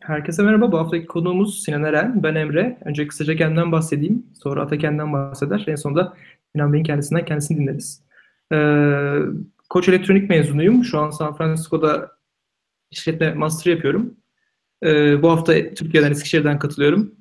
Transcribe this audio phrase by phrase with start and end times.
[0.00, 0.72] Herkese merhaba.
[0.72, 2.22] Bu haftaki konuğumuz Sinan Eren.
[2.22, 2.78] Ben Emre.
[2.84, 4.26] Önce kısaca kendimden bahsedeyim.
[4.42, 5.64] Sonra Ata kendinden bahseder.
[5.66, 6.16] En sonunda
[6.54, 8.02] Sinan Bey'in kendisinden kendisini dinleriz.
[8.52, 9.18] Ee,
[9.70, 10.84] Koç Elektronik mezunuyum.
[10.84, 12.12] Şu an San Francisco'da
[12.90, 14.14] işletme master yapıyorum.
[14.82, 17.14] Ee, bu hafta Türkiye'den, Eskişehir'den katılıyorum.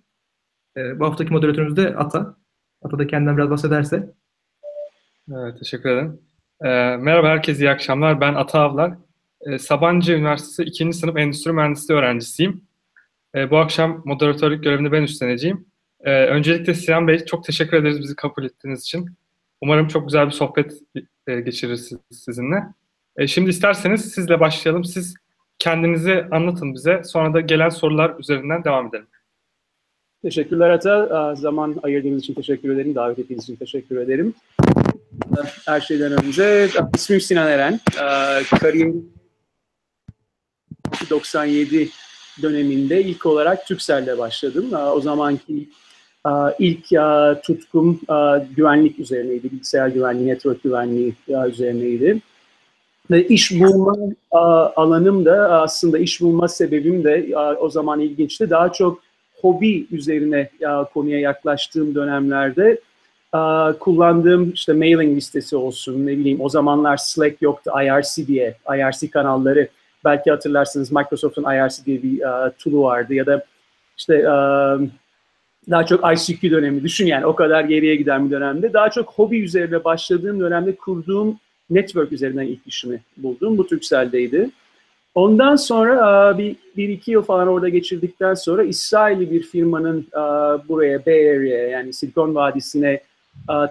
[0.77, 2.37] Ee, bu haftaki moderatörümüz de Ata.
[2.81, 4.13] Ata da kendinden biraz bahsederse.
[5.31, 6.21] Evet, teşekkür ederim.
[6.61, 8.21] Ee, merhaba herkese, iyi akşamlar.
[8.21, 8.93] Ben Ata Avlar.
[9.41, 10.93] Ee, Sabancı Üniversitesi 2.
[10.93, 12.66] sınıf Endüstri Mühendisliği öğrencisiyim.
[13.35, 15.65] Ee, bu akşam moderatörlük görevini ben üstleneceğim.
[16.01, 19.09] Ee, öncelikle Sinan Bey, çok teşekkür ederiz bizi kabul ettiğiniz için.
[19.61, 20.73] Umarım çok güzel bir sohbet
[21.27, 22.63] e, geçiririz sizinle.
[23.17, 24.83] E, şimdi isterseniz sizle başlayalım.
[24.83, 25.15] Siz
[25.59, 27.01] kendinizi anlatın bize.
[27.03, 29.07] Sonra da gelen sorular üzerinden devam edelim.
[30.21, 31.35] Teşekkürler Ata.
[31.35, 32.95] Zaman ayırdığınız için teşekkür ederim.
[32.95, 34.33] Davet ettiğiniz için teşekkür ederim.
[35.65, 37.79] Her şeyden önce ismim Sinan Eren.
[38.59, 39.09] Kariyerim
[41.09, 41.89] 97
[42.41, 44.65] döneminde ilk olarak Türkcell'le başladım.
[44.93, 45.69] O zamanki
[46.59, 46.85] ilk
[47.43, 48.01] tutkum
[48.55, 49.51] güvenlik üzerineydi.
[49.51, 51.13] Bilgisayar güvenliği, network güvenliği
[51.47, 52.21] üzerineydi.
[53.11, 53.95] Ve iş bulma
[54.75, 58.49] alanım da aslında iş bulma sebebim de o zaman ilginçti.
[58.49, 58.99] Daha çok
[59.41, 60.49] hobi üzerine
[60.93, 62.81] konuya yaklaştığım dönemlerde
[63.79, 69.67] kullandığım işte mailing listesi olsun ne bileyim o zamanlar Slack yoktu IRC diye IRC kanalları
[70.07, 73.45] belki hatırlarsınız Microsoft'un IRC diye bir uh, tool'u vardı ya da
[73.97, 74.81] işte uh,
[75.69, 79.39] daha çok ICQ dönemi düşün yani o kadar geriye giden bir dönemde daha çok hobi
[79.43, 83.57] üzerine başladığım dönemde kurduğum network üzerinden ilk işimi buldum.
[83.57, 84.49] Bu Turkcell'deydi.
[85.15, 90.07] Ondan sonra bir, bir iki yıl falan orada geçirdikten sonra İsrailli bir firmanın
[90.67, 93.01] buraya Bay Area'ya yani Silikon Vadisi'ne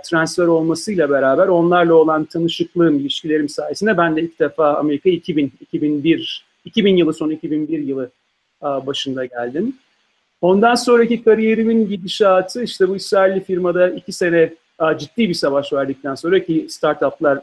[0.05, 6.47] transfer olmasıyla beraber onlarla olan tanışıklığım, ilişkilerim sayesinde ben de ilk defa Amerika 2000, 2001,
[6.65, 8.11] 2000 yılı sonu 2001 yılı
[8.63, 9.77] başında geldim.
[10.41, 14.55] Ondan sonraki kariyerimin gidişatı işte bu İsrailli firmada iki sene
[14.99, 17.41] ciddi bir savaş verdikten sonra ki startuplar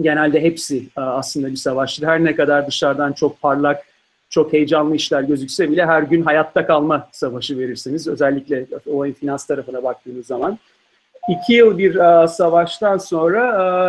[0.00, 2.06] genelde hepsi aslında bir savaştır.
[2.06, 3.84] Her ne kadar dışarıdan çok parlak,
[4.28, 8.08] çok heyecanlı işler gözükse bile her gün hayatta kalma savaşı verirsiniz.
[8.08, 10.58] Özellikle o finans tarafına baktığınız zaman.
[11.28, 13.42] İki yıl bir uh, savaştan sonra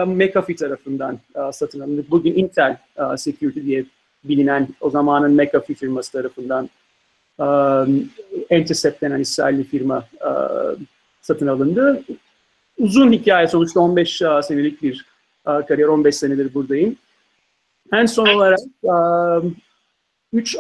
[0.03, 2.06] uh, McAfee tarafından uh, satın alındı.
[2.09, 3.86] Bugün Intel uh, Security diye
[4.24, 6.69] bilinen o zamanın McAfee firması tarafından
[7.40, 7.88] uh,
[8.50, 10.80] Intercept denen İsrailli firma uh,
[11.22, 12.03] satın alındı.
[12.78, 15.06] Uzun hikaye sonuçta 15 uh, senelik bir
[15.48, 16.96] uh, kariyer, 15 senedir buradayım.
[17.94, 19.44] En son olarak uh,
[20.34, 20.58] üç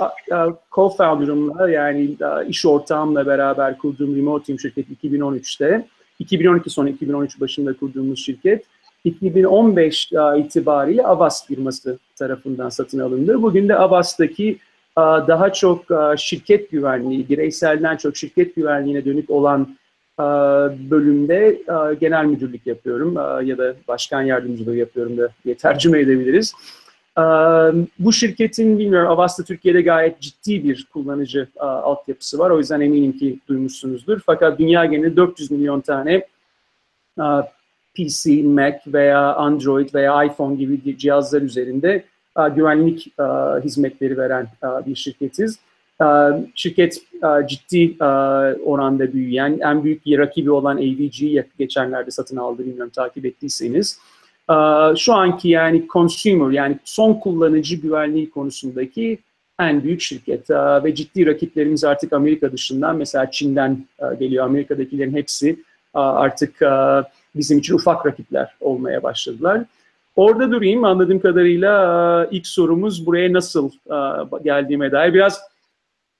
[0.71, 5.87] co-founder'ımla yani uh, iş ortağımla beraber kurduğum Remote Team şirketi 2013'te
[6.21, 8.65] 2012 sonu 2013 başında kurduğumuz şirket
[9.03, 13.41] 2015 itibariyle Avast firması tarafından satın alındı.
[13.41, 14.57] Bugün de Avast'taki
[14.97, 15.85] daha çok
[16.17, 19.77] şirket güvenliği, bireyselden çok şirket güvenliğine dönük olan
[20.91, 21.61] bölümde
[21.99, 23.15] genel müdürlük yapıyorum
[23.47, 26.53] ya da başkan yardımcılığı yapıyorum da diye tercüme edebiliriz.
[27.99, 32.49] Bu şirketin bilmiyorum Avasta Türkiye'de gayet ciddi bir kullanıcı altyapısı var.
[32.49, 34.19] O yüzden eminim ki duymuşsunuzdur.
[34.25, 36.25] Fakat dünya genelinde 400 milyon tane
[37.95, 42.03] PC, Mac veya Android veya iPhone gibi cihazlar üzerinde
[42.55, 43.13] güvenlik
[43.63, 44.47] hizmetleri veren
[44.85, 45.59] bir şirketiz.
[46.55, 47.01] Şirket
[47.47, 47.95] ciddi
[48.65, 53.99] oranda büyüyen, en büyük rakibi olan AVG'yi geçenlerde satın aldı bilmiyorum takip ettiyseniz.
[54.97, 59.19] Şu anki yani consumer yani son kullanıcı güvenliği konusundaki
[59.59, 60.49] en büyük şirket
[60.83, 63.85] ve ciddi rakiplerimiz artık Amerika dışından mesela Çin'den
[64.19, 64.45] geliyor.
[64.45, 65.63] Amerika'dakilerin hepsi
[65.93, 66.61] artık
[67.35, 69.61] bizim için ufak rakipler olmaya başladılar.
[70.15, 73.71] Orada durayım anladığım kadarıyla ilk sorumuz buraya nasıl
[74.43, 75.41] geldiğime dair biraz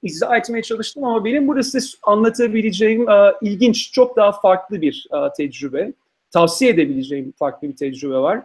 [0.04, 3.06] izah etmeye çalıştım ama benim burada size anlatabileceğim
[3.42, 5.94] ilginç, çok daha farklı bir tecrübe
[6.32, 8.42] tavsiye edebileceğim farklı bir tecrübe var.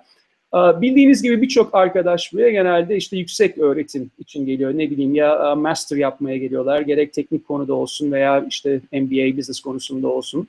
[0.54, 4.78] Bildiğiniz gibi birçok arkadaş buraya genelde işte yüksek öğretim için geliyor.
[4.78, 6.80] Ne bileyim ya master yapmaya geliyorlar.
[6.80, 10.48] Gerek teknik konuda olsun veya işte MBA business konusunda olsun.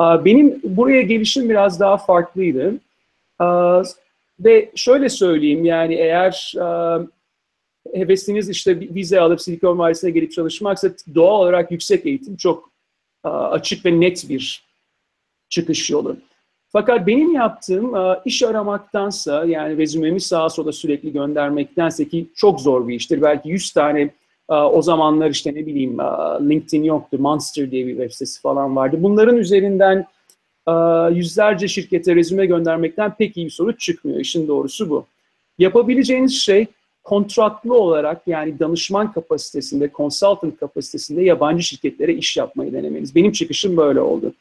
[0.00, 2.74] Benim buraya gelişim biraz daha farklıydı.
[4.40, 6.54] Ve şöyle söyleyeyim yani eğer
[7.94, 12.70] hevesiniz işte vize alıp Silikon Vadisi'ne gelip çalışmaksa doğal olarak yüksek eğitim çok
[13.24, 14.64] açık ve net bir
[15.48, 16.16] çıkış yolu.
[16.72, 22.88] Fakat benim yaptığım e, iş aramaktansa yani rezümemi sağa sola sürekli göndermektense ki çok zor
[22.88, 23.22] bir iştir.
[23.22, 24.00] Belki 100 tane
[24.50, 26.04] e, o zamanlar işte ne bileyim e,
[26.48, 28.96] LinkedIn yoktu, Monster diye bir web sitesi falan vardı.
[29.00, 30.06] Bunların üzerinden
[31.12, 34.20] yüzlerce şirkete rezüme göndermekten pek iyi bir sonuç çıkmıyor.
[34.20, 35.04] İşin doğrusu bu.
[35.58, 36.66] Yapabileceğiniz şey
[37.04, 43.14] kontratlı olarak yani danışman kapasitesinde, consultant kapasitesinde yabancı şirketlere iş yapmayı denemeniz.
[43.14, 44.32] Benim çıkışım böyle oldu.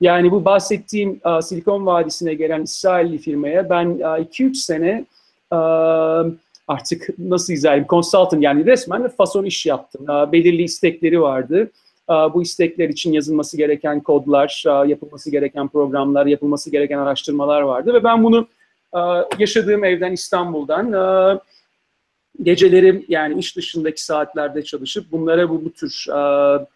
[0.00, 5.04] Yani bu bahsettiğim uh, Silikon Vadisi'ne gelen İsrailli firmaya ben 2-3 uh, sene
[5.52, 6.32] uh,
[6.68, 10.02] artık nasıl izah edeyim, consultant yani resmen fason iş yaptım.
[10.08, 11.70] Uh, belirli istekleri vardı.
[12.08, 17.94] Uh, bu istekler için yazılması gereken kodlar, uh, yapılması gereken programlar, yapılması gereken araştırmalar vardı
[17.94, 18.46] ve ben bunu
[18.92, 21.38] uh, yaşadığım evden İstanbul'dan uh,
[22.42, 26.66] gecelerim yani iş dışındaki saatlerde çalışıp bunlara bu, bu tür uh,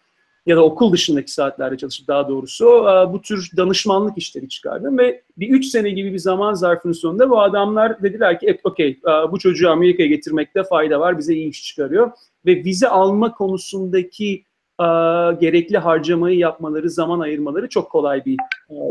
[0.45, 2.65] ya da okul dışındaki saatlerde çalışıp daha doğrusu
[3.13, 7.41] bu tür danışmanlık işleri çıkardım ve bir üç sene gibi bir zaman zarfının sonunda bu
[7.41, 8.99] adamlar dediler ki okey
[9.31, 12.11] bu çocuğu Amerika'ya getirmekte fayda var bize iyi iş çıkarıyor
[12.45, 14.43] ve vize alma konusundaki
[15.39, 18.37] gerekli harcamayı yapmaları, zaman ayırmaları çok kolay bir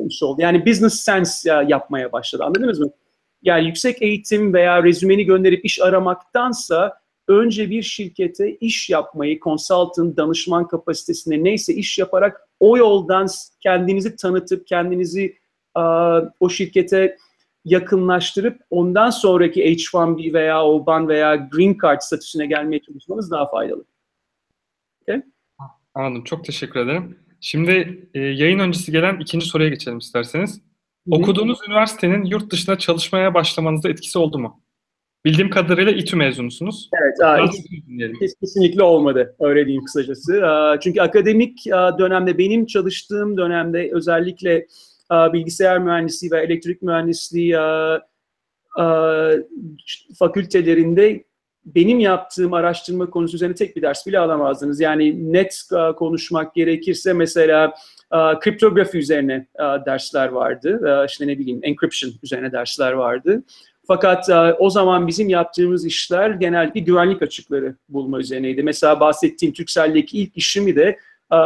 [0.09, 0.43] iş oldu.
[0.43, 2.91] Yani business sense yapmaya başladı anladınız mı?
[3.43, 10.69] Yani yüksek eğitim veya rezümeni gönderip iş aramaktansa önce bir şirkete iş yapmayı, consultant, danışman
[10.69, 13.27] kapasitesinde neyse iş yaparak o yoldan
[13.61, 15.39] kendinizi tanıtıp, kendinizi
[16.41, 17.17] o şirkete
[17.65, 23.85] yakınlaştırıp ondan sonraki H1B veya O1 veya Green Card statüsüne gelmeye çalışmanız daha faydalı.
[25.03, 25.23] Okay?
[25.95, 26.25] Anladım.
[26.25, 27.19] Çok teşekkür ederim.
[27.41, 30.55] Şimdi e, yayın öncesi gelen ikinci soruya geçelim isterseniz.
[30.55, 31.15] Hı-hı.
[31.15, 34.61] Okuduğunuz üniversitenin yurt dışına çalışmaya başlamanızda etkisi oldu mu?
[35.25, 36.91] Bildiğim kadarıyla İTÜ mezunusunuz.
[37.03, 37.51] Evet, aa,
[38.21, 40.43] kes, kesinlikle olmadı öyle diyeyim kısacası.
[40.81, 41.67] Çünkü akademik
[41.99, 44.67] dönemde benim çalıştığım dönemde özellikle
[45.11, 47.57] bilgisayar mühendisliği ve elektrik mühendisliği
[50.19, 51.25] fakültelerinde
[51.65, 54.81] benim yaptığım araştırma konusu üzerine tek bir ders bile alamazdınız.
[54.81, 55.63] Yani net
[55.97, 57.75] konuşmak gerekirse mesela
[58.41, 59.47] kriptografi üzerine
[59.87, 61.05] dersler vardı.
[61.09, 63.43] İşte ne bileyim encryption üzerine dersler vardı.
[63.87, 68.63] Fakat e, o zaman bizim yaptığımız işler genellikle güvenlik açıkları bulma üzerineydi.
[68.63, 70.99] Mesela bahsettiğim Turkcell'deki ilk işimi de
[71.33, 71.39] e,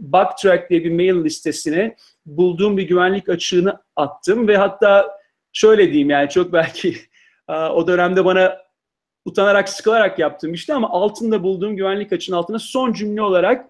[0.00, 1.96] Backtrack diye bir mail listesine
[2.26, 5.18] bulduğum bir güvenlik açığını attım ve hatta
[5.52, 6.96] şöyle diyeyim yani çok belki
[7.48, 8.58] e, o dönemde bana
[9.24, 13.66] utanarak sıkılarak yaptığım işte ama altında bulduğum güvenlik açığının altına son cümle olarak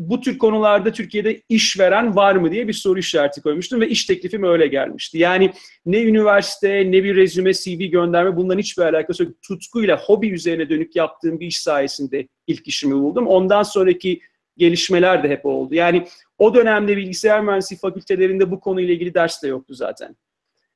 [0.00, 4.04] bu tür konularda Türkiye'de iş veren var mı diye bir soru işareti koymuştum ve iş
[4.04, 5.18] teklifim öyle gelmişti.
[5.18, 5.52] Yani
[5.86, 9.32] ne üniversite ne bir rezüme CV gönderme bunların hiçbir alakası yok.
[9.42, 13.26] Tutkuyla hobi üzerine dönük yaptığım bir iş sayesinde ilk işimi buldum.
[13.26, 14.20] Ondan sonraki
[14.56, 15.74] gelişmeler de hep oldu.
[15.74, 16.06] Yani
[16.38, 20.16] o dönemde bilgisayar mühendisliği fakültelerinde bu konuyla ilgili ders de yoktu zaten.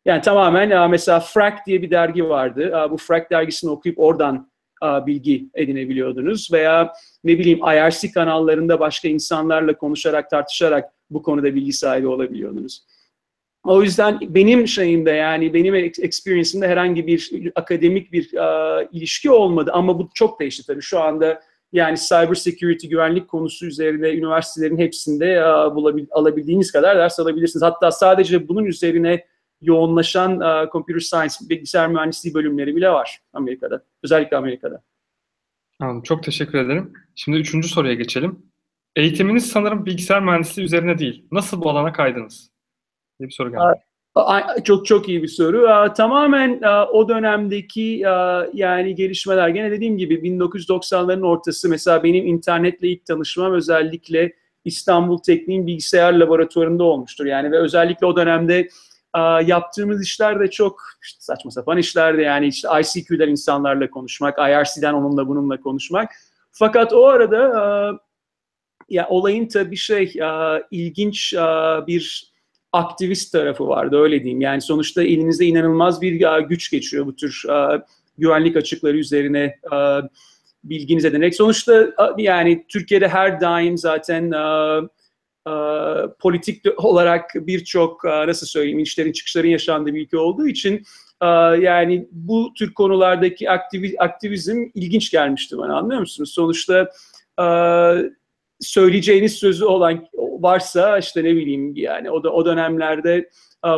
[0.05, 2.88] Yani tamamen mesela Frack diye bir dergi vardı.
[2.91, 4.50] Bu Frack dergisini okuyup oradan
[5.07, 6.93] bilgi edinebiliyordunuz veya
[7.25, 12.85] ne bileyim IRC kanallarında başka insanlarla konuşarak tartışarak bu konuda bilgi sahibi olabiliyordunuz.
[13.65, 19.99] O yüzden benim şeyimde yani benim experience'imde herhangi bir akademik bir uh, ilişki olmadı ama
[19.99, 20.83] bu çok değişti tabii.
[20.83, 21.41] Şu anda
[21.73, 27.63] yani cyber security güvenlik konusu üzerine üniversitelerin hepsinde uh, bulabil, alabildiğiniz kadar ders alabilirsiniz.
[27.63, 29.25] Hatta sadece bunun üzerine
[29.64, 33.84] yoğunlaşan uh, computer science, bilgisayar mühendisliği bölümleri bile var Amerika'da.
[34.02, 34.82] Özellikle Amerika'da.
[35.81, 36.02] Anladım.
[36.02, 36.93] Çok teşekkür ederim.
[37.14, 38.43] Şimdi üçüncü soruya geçelim.
[38.96, 41.26] Eğitiminiz sanırım bilgisayar mühendisliği üzerine değil.
[41.32, 42.50] Nasıl bu alana kaydınız?
[43.19, 43.81] Diye bir soru geldi.
[44.64, 45.69] Çok çok iyi bir soru.
[45.96, 46.61] Tamamen
[46.93, 48.02] o dönemdeki
[48.55, 54.33] yani gelişmeler gene dediğim gibi 1990'ların ortası mesela benim internetle ilk tanışmam özellikle
[54.64, 57.26] İstanbul Teknik'in bilgisayar laboratuvarında olmuştur.
[57.26, 58.68] Yani ve özellikle o dönemde
[59.44, 62.23] yaptığımız işler de çok işte saçma sapan işlerdi.
[62.23, 66.11] Yani işte ICQ'den insanlarla konuşmak, IRC'den onunla bununla konuşmak.
[66.50, 68.00] Fakat o arada
[68.88, 70.14] ya olayın tabii şey
[70.71, 71.35] ilginç
[71.87, 72.35] bir
[72.73, 74.40] aktivist tarafı vardı öyle diyeyim.
[74.40, 77.42] Yani sonuçta elinizde inanılmaz bir güç geçiyor bu tür
[78.18, 79.59] güvenlik açıkları üzerine
[80.64, 81.35] bilginiz edinerek.
[81.35, 81.87] Sonuçta
[82.18, 84.30] yani Türkiye'de her daim zaten
[86.21, 90.85] politik olarak birçok e, nasıl söyleyeyim inişlerin çıkışların yaşandığı bir ülke olduğu için
[91.23, 91.27] e,
[91.61, 96.33] yani bu tür konulardaki aktivi, aktivizm ilginç gelmişti bana anlıyor musunuz?
[96.35, 96.89] Sonuçta
[97.41, 97.47] e,
[98.61, 100.07] söyleyeceğiniz sözü olan
[100.41, 103.31] varsa işte ne bileyim yani o da o dönemlerde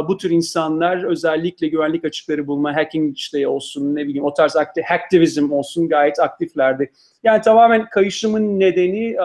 [0.08, 4.84] bu tür insanlar özellikle güvenlik açıkları bulma, hacking işte olsun ne bileyim o tarz aktif,
[4.84, 6.92] hacktivizm olsun gayet aktiflerdi.
[7.24, 9.16] Yani tamamen kayışımın nedeni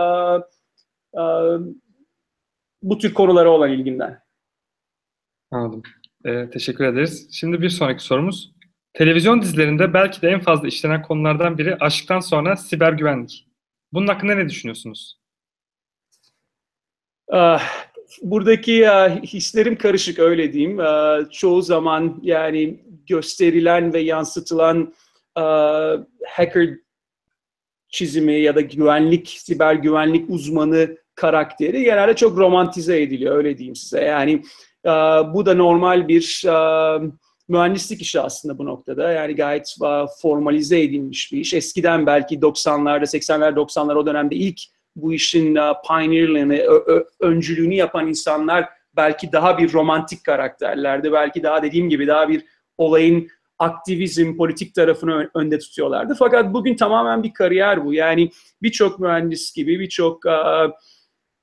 [2.81, 4.19] bu tür konulara olan ilginden.
[5.51, 5.83] Anladım.
[6.25, 7.29] Ee, teşekkür ederiz.
[7.31, 8.51] Şimdi bir sonraki sorumuz.
[8.93, 13.47] Televizyon dizilerinde belki de en fazla işlenen konulardan biri aşktan sonra siber güvenlik.
[13.93, 15.21] Bunun hakkında ne düşünüyorsunuz?
[17.27, 17.87] Ah,
[18.21, 20.79] buradaki uh, hislerim karışık öyle diyeyim.
[20.79, 24.93] Uh, çoğu zaman yani gösterilen ve yansıtılan
[26.27, 26.69] hacker
[27.89, 34.01] çizimi ya da güvenlik, siber güvenlik uzmanı karakteri genelde çok romantize ediliyor öyle diyeyim size.
[34.01, 34.43] Yani
[35.33, 36.43] bu da normal bir
[37.47, 39.11] mühendislik işi aslında bu noktada.
[39.11, 39.75] Yani gayet
[40.21, 41.53] formalize edilmiş bir iş.
[41.53, 44.59] Eskiden belki 90'larda, 80'ler, 90'lar o dönemde ilk
[44.95, 46.63] bu işin pioneerliğini,
[47.19, 51.11] öncülüğünü yapan insanlar belki daha bir romantik karakterlerdi.
[51.11, 52.45] Belki daha dediğim gibi daha bir
[52.77, 53.27] olayın
[53.59, 56.15] aktivizm, politik tarafını önde tutuyorlardı.
[56.19, 57.93] Fakat bugün tamamen bir kariyer bu.
[57.93, 60.23] Yani birçok mühendis gibi, birçok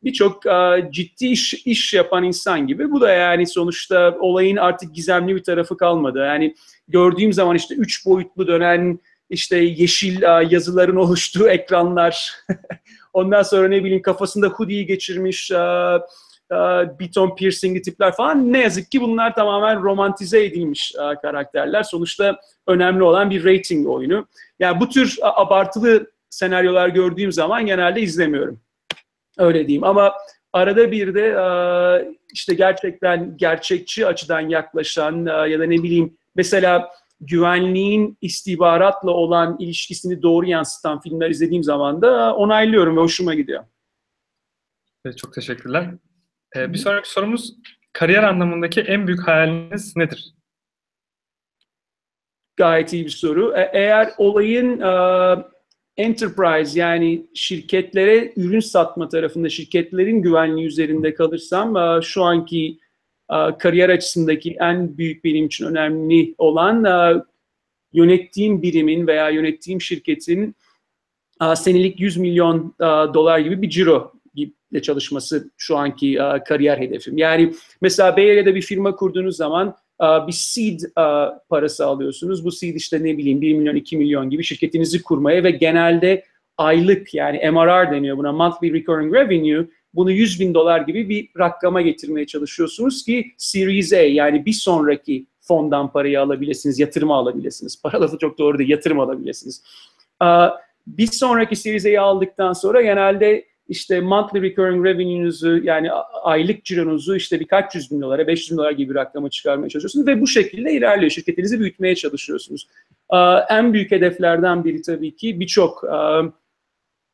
[0.04, 0.42] birçok
[0.90, 2.90] ciddi iş, iş yapan insan gibi.
[2.90, 6.18] Bu da yani sonuçta olayın artık gizemli bir tarafı kalmadı.
[6.18, 6.54] Yani
[6.88, 9.00] gördüğüm zaman işte üç boyutlu dönen
[9.30, 12.32] işte yeşil yazıların oluştuğu ekranlar.
[13.12, 15.50] Ondan sonra ne bileyim kafasında hoodie geçirmiş
[17.00, 18.52] Beaton piercingli tipler falan.
[18.52, 21.82] Ne yazık ki bunlar tamamen romantize edilmiş karakterler.
[21.82, 24.26] Sonuçta önemli olan bir rating oyunu.
[24.58, 28.60] Yani bu tür abartılı senaryolar gördüğüm zaman genelde izlemiyorum.
[29.38, 30.12] Öyle diyeyim ama
[30.52, 31.36] arada bir de
[32.32, 36.90] işte gerçekten gerçekçi açıdan yaklaşan ya da ne bileyim mesela
[37.20, 43.64] güvenliğin istihbaratla olan ilişkisini doğru yansıtan filmler izlediğim zaman da onaylıyorum ve hoşuma gidiyor.
[45.04, 45.90] Evet, çok teşekkürler.
[46.56, 47.56] Ee, bir sonraki sorumuz
[47.92, 50.34] kariyer anlamındaki en büyük hayaliniz nedir?
[52.56, 53.54] Gayet iyi bir soru.
[53.56, 54.80] E- eğer olayın
[55.98, 62.78] enterprise yani şirketlere ürün satma tarafında şirketlerin güvenliği üzerinde kalırsam uh, şu anki
[63.30, 67.22] uh, kariyer açısındaki en büyük benim için önemli olan uh,
[67.92, 70.54] yönettiğim birimin veya yönettiğim şirketin
[71.56, 72.74] senelik 100 milyon
[73.14, 74.12] dolar gibi bir ciro
[74.72, 77.18] ile çalışması şu anki kariyer hedefim.
[77.18, 82.44] Yani mesela Bay Area'da bir firma kurduğunuz zaman bir seed uh, parası alıyorsunuz.
[82.44, 86.24] Bu seed işte ne bileyim 1 milyon 2 milyon gibi şirketinizi kurmaya ve genelde
[86.58, 91.80] aylık yani MRR deniyor buna monthly recurring revenue bunu 100 bin dolar gibi bir rakama
[91.80, 97.82] getirmeye çalışıyorsunuz ki Series A yani bir sonraki fondan parayı alabilirsiniz, yatırım alabilirsiniz.
[97.82, 99.62] Paralı çok doğru değil, yatırım alabilirsiniz.
[100.86, 107.40] Bir sonraki Series A'yı aldıktan sonra genelde işte monthly recurring revenue'nuzu yani aylık cironuzu işte
[107.40, 110.72] birkaç yüz bin dolara, 500 bin dolar gibi bir rakama çıkarmaya çalışıyorsunuz ve bu şekilde
[110.72, 111.10] ilerliyor.
[111.10, 112.68] Şirketinizi büyütmeye çalışıyorsunuz.
[113.50, 115.84] En büyük hedeflerden biri tabii ki birçok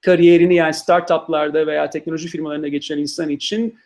[0.00, 3.78] kariyerini yani startuplarda veya teknoloji firmalarında geçen insan için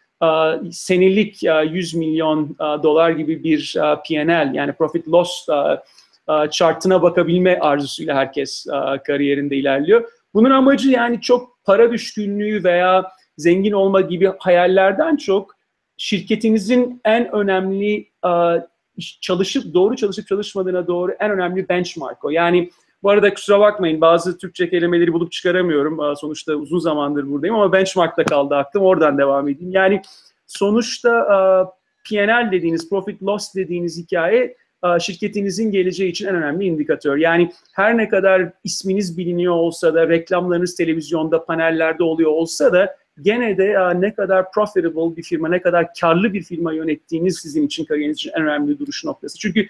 [0.70, 3.76] senelik 100 milyon dolar gibi bir
[4.08, 5.46] P&L yani profit loss
[6.50, 8.66] chartına bakabilme arzusuyla herkes
[9.06, 10.08] kariyerinde ilerliyor.
[10.35, 15.56] Bunun amacı yani çok para düşkünlüğü veya zengin olma gibi hayallerden çok
[15.97, 18.08] şirketinizin en önemli
[19.20, 22.30] çalışıp doğru çalışıp çalışmadığına doğru en önemli benchmark o.
[22.30, 22.70] Yani
[23.02, 26.16] bu arada kusura bakmayın bazı Türkçe kelimeleri bulup çıkaramıyorum.
[26.16, 28.85] Sonuçta uzun zamandır buradayım ama benchmark'ta kaldı aklım.
[28.85, 29.73] Oradan devam edeyim.
[29.73, 30.02] Yani
[30.47, 31.11] sonuçta
[32.11, 34.56] P&L dediğiniz, profit loss dediğiniz hikaye
[35.00, 37.16] şirketinizin geleceği için en önemli indikatör.
[37.16, 43.58] Yani her ne kadar isminiz biliniyor olsa da, reklamlarınız televizyonda, panellerde oluyor olsa da gene
[43.58, 48.16] de ne kadar profitable bir firma, ne kadar karlı bir firma yönettiğiniz sizin için kariyeriniz
[48.16, 49.38] için en önemli duruş noktası.
[49.38, 49.68] Çünkü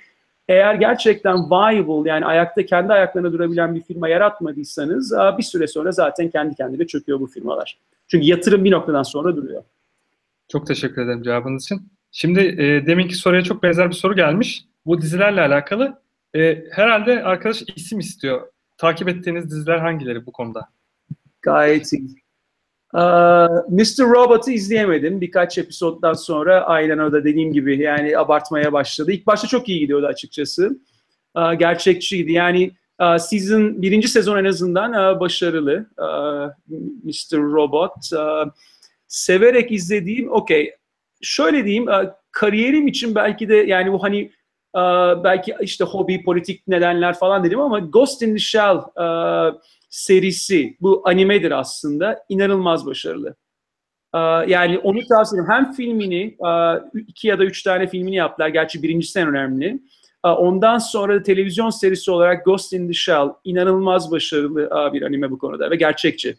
[0.48, 6.30] eğer gerçekten viable yani ayakta kendi ayaklarına durabilen bir firma yaratmadıysanız bir süre sonra zaten
[6.30, 7.78] kendi kendine çöküyor bu firmalar.
[8.08, 9.62] Çünkü yatırım bir noktadan sonra duruyor.
[10.48, 11.80] Çok teşekkür ederim cevabınız için.
[12.12, 16.02] Şimdi e, deminki soruya çok benzer bir soru gelmiş bu dizilerle alakalı.
[16.34, 18.48] E, herhalde arkadaş isim istiyor.
[18.76, 20.68] Takip ettiğiniz diziler hangileri bu konuda?
[21.42, 22.22] Gayet iyi.
[22.94, 23.00] Uh,
[23.68, 24.00] Mr.
[24.00, 25.20] Robot'u izleyemedim.
[25.20, 29.12] Birkaç episoddan sonra aynen da dediğim gibi yani abartmaya başladı.
[29.12, 30.78] İlk başta çok iyi gidiyordu açıkçası.
[31.34, 32.32] Uh, gerçekçiydi.
[32.32, 35.86] Yani uh, season, birinci sezon en azından başarılı.
[37.04, 37.38] Mr.
[37.38, 37.94] Robot.
[39.06, 40.74] Severek izlediğim, okey.
[41.22, 41.86] Şöyle diyeyim,
[42.30, 44.30] kariyerim için belki de yani bu hani
[44.76, 44.80] ee,
[45.24, 49.06] belki işte hobi, politik nedenler falan dedim ama Ghost in the Shell e,
[49.90, 53.36] serisi, bu animedir aslında, inanılmaz başarılı.
[54.14, 55.54] Ee, yani onu tavsiye ederim.
[55.54, 56.50] Hem filmini, e,
[57.06, 58.48] iki ya da üç tane filmini yaptılar.
[58.48, 59.80] Gerçi birincisi en önemli.
[60.24, 65.02] Ee, ondan sonra da televizyon serisi olarak Ghost in the Shell inanılmaz başarılı e, bir
[65.02, 66.36] anime bu konuda ve gerçekçi.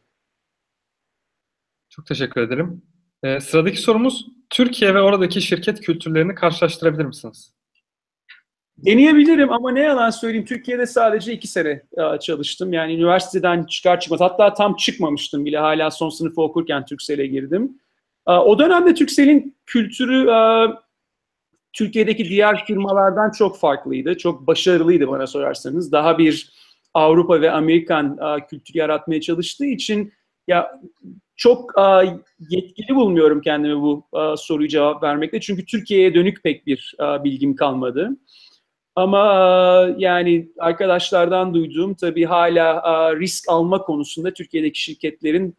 [1.89, 2.81] Çok teşekkür ederim.
[3.24, 7.53] Ee, sıradaki sorumuz Türkiye ve oradaki şirket kültürlerini karşılaştırabilir misiniz?
[8.86, 12.74] Deneyebilirim ama ne yalan söyleyeyim Türkiye'de sadece iki sene e, çalıştım.
[12.74, 17.79] Yani üniversiteden çıkar çıkmaz hatta tam çıkmamıştım bile hala son sınıfı okurken Türksel'e girdim.
[18.27, 20.39] E, o dönemde Türksel'in kültürü e,
[21.74, 24.17] Türkiye'deki diğer firmalardan çok farklıydı.
[24.17, 25.91] Çok başarılıydı bana sorarsanız.
[25.91, 26.51] Daha bir
[26.93, 28.19] Avrupa ve Amerikan
[28.50, 30.13] kültürü yaratmaya çalıştığı için
[30.48, 30.81] ya
[31.36, 31.74] çok
[32.50, 34.07] yetkili bulmuyorum kendimi bu
[34.38, 35.39] soruyu cevap vermekte.
[35.39, 38.17] Çünkü Türkiye'ye dönük pek bir bilgim kalmadı.
[38.99, 42.81] Ama yani arkadaşlardan duyduğum tabii hala
[43.19, 45.57] risk alma konusunda Türkiye'deki şirketlerin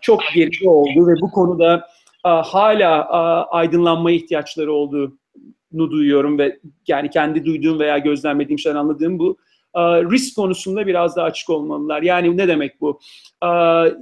[0.00, 1.86] çok geride olduğu ve bu konuda
[2.24, 3.04] hala
[3.50, 9.36] aydınlanmaya ihtiyaçları olduğunu duyuyorum ve yani kendi duyduğum veya gözlemlediğim şeyler anladığım bu.
[10.10, 12.02] Risk konusunda biraz daha açık olmalılar.
[12.02, 13.00] Yani ne demek bu?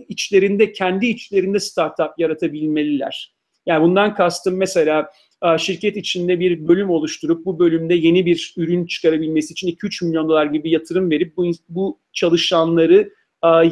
[0.09, 3.35] İçlerinde, kendi içlerinde startup yaratabilmeliler.
[3.67, 5.11] Yani bundan kastım mesela
[5.59, 10.47] şirket içinde bir bölüm oluşturup bu bölümde yeni bir ürün çıkarabilmesi için 2-3 milyon dolar
[10.47, 13.13] gibi yatırım verip bu, bu çalışanları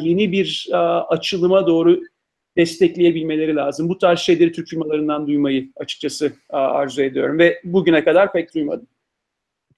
[0.02, 0.68] yeni bir
[1.08, 2.00] açılıma doğru
[2.56, 3.88] destekleyebilmeleri lazım.
[3.88, 8.86] Bu tarz şeyleri Türk firmalarından duymayı açıkçası arzu ediyorum ve bugüne kadar pek duymadım.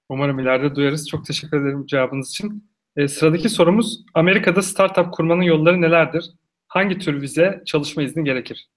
[0.09, 1.09] Umarım ileride duyarız.
[1.09, 2.71] Çok teşekkür ederim cevabınız için.
[2.95, 6.25] E, sıradaki sorumuz, Amerika'da startup kurmanın yolları nelerdir?
[6.67, 8.67] Hangi tür vize, çalışma izni gerekir?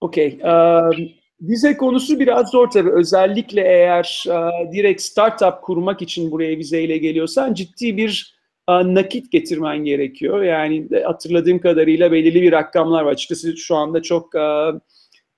[0.00, 0.38] Okey.
[1.40, 2.90] Vize konusu biraz zor tabii.
[2.90, 4.24] Özellikle eğer
[4.72, 8.36] direkt startup kurmak için buraya vizeyle geliyorsan ciddi bir
[8.68, 10.42] nakit getirmen gerekiyor.
[10.42, 13.12] Yani hatırladığım kadarıyla belirli bir rakamlar var.
[13.12, 14.34] Açıkçası şu anda çok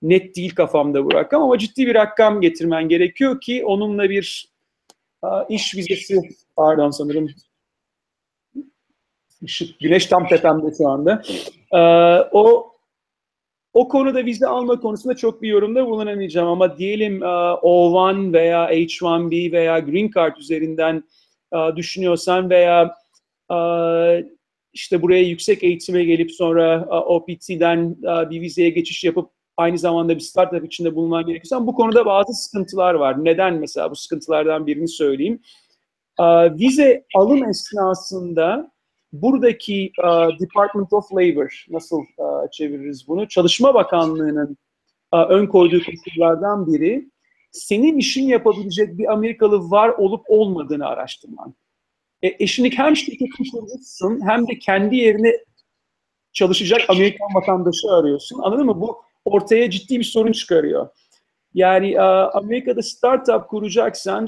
[0.02, 4.52] net değil kafamda bu rakam ama ciddi bir rakam getirmen gerekiyor ki onunla bir
[5.48, 6.20] iş vizesi,
[6.56, 7.28] pardon sanırım
[9.44, 11.22] ışık, güneş tam tepemde şu anda.
[11.72, 12.72] Uh, o
[13.72, 19.78] o konuda vize alma konusunda çok bir yorumda bulunamayacağım ama diyelim O1 veya H1B veya
[19.78, 21.04] Green Card üzerinden
[21.76, 22.94] düşünüyorsan veya
[24.72, 27.96] işte buraya yüksek eğitime gelip sonra OPT'den
[28.30, 32.94] bir vizeye geçiş yapıp aynı zamanda bir startup içinde bulunman gerekiyorsan bu konuda bazı sıkıntılar
[32.94, 33.24] var.
[33.24, 35.40] Neden mesela bu sıkıntılardan birini söyleyeyim.
[36.50, 38.70] Vize alım esnasında
[39.12, 43.28] buradaki uh, Department of Labor nasıl uh, çeviririz bunu?
[43.28, 44.56] Çalışma Bakanlığı'nın
[45.12, 47.10] uh, ön koyduğu koşullardan biri
[47.52, 51.54] senin işin yapabilecek bir Amerikalı var olup olmadığını araştırman.
[52.22, 55.32] E, eşini hem şirketin kurucusun hem de kendi yerine
[56.32, 58.40] çalışacak Amerikan vatandaşı arıyorsun.
[58.42, 58.80] Anladın mı?
[58.80, 60.88] Bu ortaya ciddi bir sorun çıkarıyor.
[61.54, 64.26] Yani Amerika'da startup kuracaksan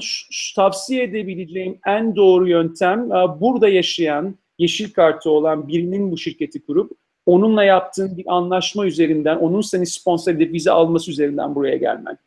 [0.55, 6.91] tavsiye edebileceğim en doğru yöntem burada yaşayan yeşil kartı olan birinin bu şirketi kurup
[7.25, 12.17] onunla yaptığın bir anlaşma üzerinden, onun seni sponsor edip vize alması üzerinden buraya gelmen.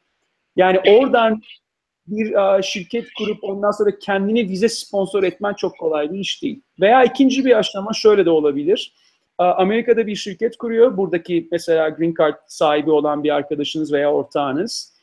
[0.57, 1.43] Yani oradan
[2.07, 6.61] bir şirket kurup ondan sonra kendini vize sponsor etmen çok kolay bir iş değil.
[6.81, 8.95] Veya ikinci bir aşama şöyle de olabilir.
[9.39, 10.97] Amerika'da bir şirket kuruyor.
[10.97, 14.95] Buradaki mesela Green Card sahibi olan bir arkadaşınız veya ortağınız.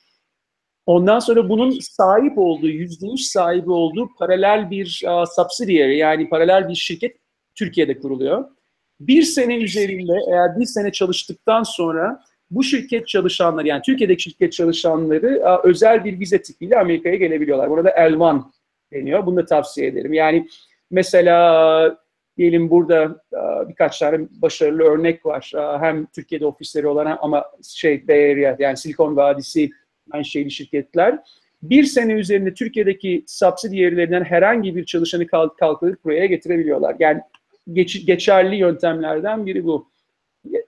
[0.86, 6.70] Ondan sonra bunun sahip olduğu, yüzde yüz sahibi olduğu paralel bir uh, subsidiary yani paralel
[6.70, 7.21] bir şirket
[7.62, 8.46] Türkiye'de kuruluyor.
[9.00, 12.20] Bir sene üzerinde eğer bir sene çalıştıktan sonra
[12.52, 17.70] bu şirket çalışanları yani Türkiye'deki şirket çalışanları özel bir vize tipiyle Amerika'ya gelebiliyorlar.
[17.70, 18.44] Burada L1
[18.94, 19.26] deniyor.
[19.26, 20.14] Bunu da tavsiye ederim.
[20.14, 20.48] Yani
[20.92, 21.98] mesela
[22.38, 23.24] diyelim burada
[23.70, 25.52] birkaç tane başarılı örnek var.
[25.56, 29.70] Hem Türkiye'de ofisleri olan ama şey Bay Area yani Silikon Vadisi
[30.14, 31.20] menşeli şirketler.
[31.64, 36.96] Bir sene üzerinde Türkiye'deki subsidiyerilerinden herhangi bir çalışanı kalkıp buraya getirebiliyorlar.
[37.00, 37.22] Yani
[37.74, 39.92] geç, geçerli yöntemlerden biri bu.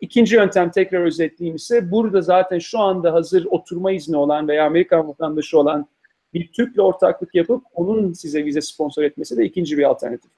[0.01, 5.07] İkinci yöntem tekrar özetleyeyim ise burada zaten şu anda hazır oturma izni olan veya Amerikan
[5.07, 5.87] vatandaşı olan
[6.33, 10.31] bir Türk'le ortaklık yapıp onun size vize sponsor etmesi de ikinci bir alternatif.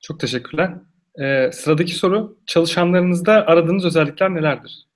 [0.00, 0.74] Çok teşekkürler.
[1.20, 4.86] Ee, sıradaki soru, çalışanlarınızda aradığınız özellikler nelerdir?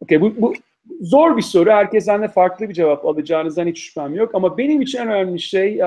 [0.00, 0.54] Okay, bu, bu
[1.00, 1.70] zor bir soru.
[1.70, 4.34] Herkesten de farklı bir cevap alacağınızdan hiç şüphem yok.
[4.34, 5.82] Ama benim için en önemli şey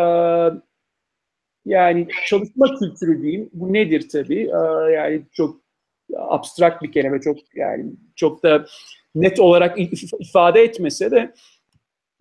[1.65, 3.49] yani çalışma kültürü diyeyim.
[3.53, 4.49] Bu nedir tabii?
[4.93, 5.61] Yani çok
[6.17, 8.65] abstrakt bir kelime, çok yani çok da
[9.15, 9.79] net olarak
[10.19, 11.33] ifade etmese de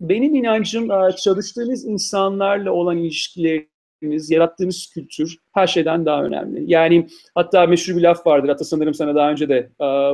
[0.01, 0.89] benim inancım
[1.23, 6.71] çalıştığınız insanlarla olan ilişkileriniz, yarattığınız kültür her şeyden daha önemli.
[6.71, 8.49] Yani hatta meşhur bir laf vardır.
[8.49, 9.69] Hatta sanırım sana daha önce de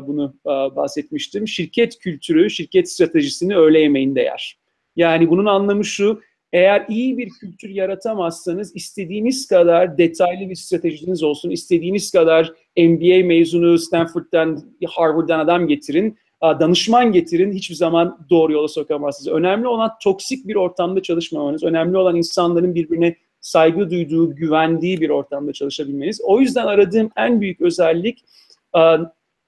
[0.07, 0.35] bunu
[0.75, 1.47] bahsetmiştim.
[1.47, 4.59] Şirket kültürü, şirket stratejisini öğle yemeğinde yer.
[4.95, 6.21] Yani bunun anlamı şu,
[6.53, 13.77] eğer iyi bir kültür yaratamazsanız istediğiniz kadar detaylı bir stratejiniz olsun, istediğiniz kadar MBA mezunu,
[13.77, 19.27] Stanford'dan, Harvard'dan adam getirin, danışman getirin, hiçbir zaman doğru yola sokamazsınız.
[19.27, 25.53] Önemli olan toksik bir ortamda çalışmamanız, önemli olan insanların birbirine saygı duyduğu, güvendiği bir ortamda
[25.53, 26.21] çalışabilmeniz.
[26.23, 28.25] O yüzden aradığım en büyük özellik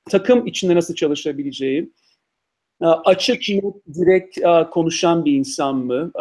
[0.10, 1.92] takım içinde nasıl çalışabileceği,
[2.82, 4.40] açık, net, direkt
[4.72, 6.12] konuşan bir insan mı?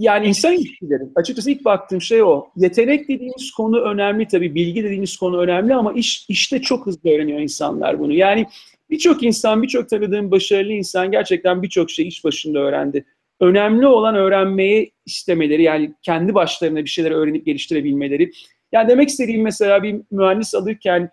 [0.00, 1.02] yani insan ilişkileri.
[1.14, 2.46] Açıkçası ilk baktığım şey o.
[2.56, 4.54] Yetenek dediğimiz konu önemli tabii.
[4.54, 8.12] Bilgi dediğimiz konu önemli ama iş işte çok hızlı öğreniyor insanlar bunu.
[8.12, 8.46] Yani
[8.90, 13.04] birçok insan, birçok tanıdığım başarılı insan gerçekten birçok şey iş başında öğrendi.
[13.40, 18.32] Önemli olan öğrenmeyi istemeleri yani kendi başlarına bir şeyler öğrenip geliştirebilmeleri.
[18.72, 21.10] Yani demek istediğim mesela bir mühendis alırken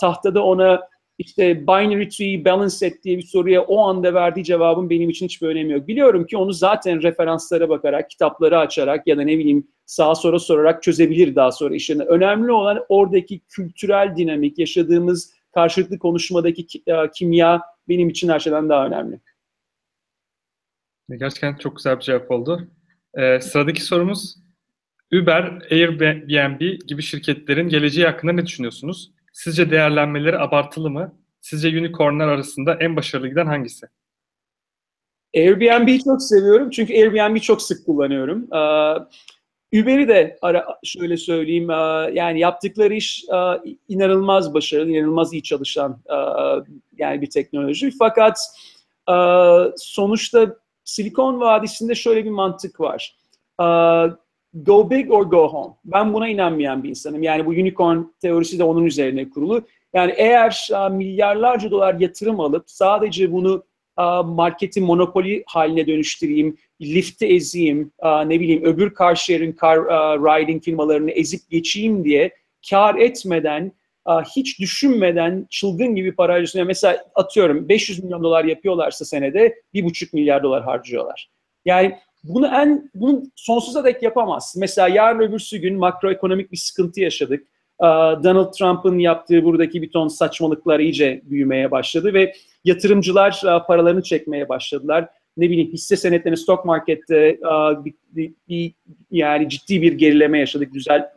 [0.00, 0.80] tahtada ona
[1.20, 5.48] işte binary tree balance set diye bir soruya o anda verdiği cevabın benim için hiçbir
[5.48, 5.88] önemi yok.
[5.88, 10.82] Biliyorum ki onu zaten referanslara bakarak, kitapları açarak ya da ne bileyim sağa sola sorarak
[10.82, 12.02] çözebilir daha sonra işini.
[12.02, 16.66] Önemli olan oradaki kültürel dinamik, yaşadığımız karşılıklı konuşmadaki
[17.14, 19.20] kimya benim için her şeyden daha önemli.
[21.10, 22.68] Gerçekten çok güzel bir cevap oldu.
[23.14, 24.36] Ee, sıradaki sorumuz
[25.12, 29.10] Uber, Airbnb gibi şirketlerin geleceği hakkında ne düşünüyorsunuz?
[29.32, 31.14] Sizce değerlenmeleri abartılı mı?
[31.40, 33.86] Sizce unicornlar arasında en başarılı giden hangisi?
[35.36, 38.54] Airbnb'yi çok seviyorum çünkü Airbnb'yi çok sık kullanıyorum.
[38.54, 38.98] Ee,
[39.72, 41.74] Uber'i de ara, şöyle söyleyeyim, e,
[42.12, 43.36] yani yaptıkları iş e,
[43.88, 46.16] inanılmaz başarılı, inanılmaz iyi çalışan e,
[46.96, 47.90] yani bir teknoloji.
[47.98, 48.38] Fakat
[49.76, 53.16] sonuçta Silikon Vadisi'nde şöyle bir mantık var
[54.54, 55.74] go big or go home.
[55.84, 57.22] Ben buna inanmayan bir insanım.
[57.22, 59.62] Yani bu unicorn teorisi de onun üzerine kurulu.
[59.94, 63.64] Yani eğer uh, milyarlarca dolar yatırım alıp sadece bunu
[63.98, 69.78] uh, marketin monopoli haline dönüştüreyim, lifte ezeyim, uh, ne bileyim öbür car sharing, car
[70.18, 72.34] riding firmalarını ezip geçeyim diye
[72.70, 73.72] kar etmeden,
[74.36, 76.66] hiç düşünmeden çılgın gibi para harcıyorsun.
[76.66, 81.30] mesela atıyorum 500 milyon dolar yapıyorlarsa senede 1,5 milyar dolar harcıyorlar.
[81.64, 84.54] Yani bunu en bunu sonsuza dek yapamaz.
[84.58, 87.46] Mesela yarın öbürsü gün makroekonomik bir sıkıntı yaşadık.
[88.22, 95.08] Donald Trump'ın yaptığı buradaki bir ton saçmalıklar iyice büyümeye başladı ve yatırımcılar paralarını çekmeye başladılar.
[95.36, 97.38] Ne bileyim hisse senetlerini stock markette
[97.84, 98.72] bir, bir, bir,
[99.10, 100.72] yani ciddi bir gerileme yaşadık.
[100.72, 101.10] Güzel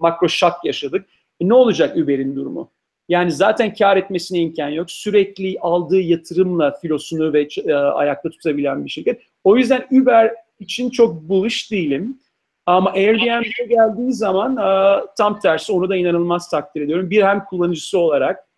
[0.00, 1.06] makro şak yaşadık.
[1.40, 2.70] E ne olacak Uber'in durumu?
[3.08, 4.90] Yani zaten kar etmesine imkan yok.
[4.90, 9.20] Sürekli aldığı yatırımla filosunu ve e, ayakta tutabilen bir şirket.
[9.44, 12.18] O yüzden Uber için çok bullish değilim.
[12.66, 17.10] Ama Airbnb'ye geldiği zaman e, tam tersi onu da inanılmaz takdir ediyorum.
[17.10, 18.48] Bir hem kullanıcısı olarak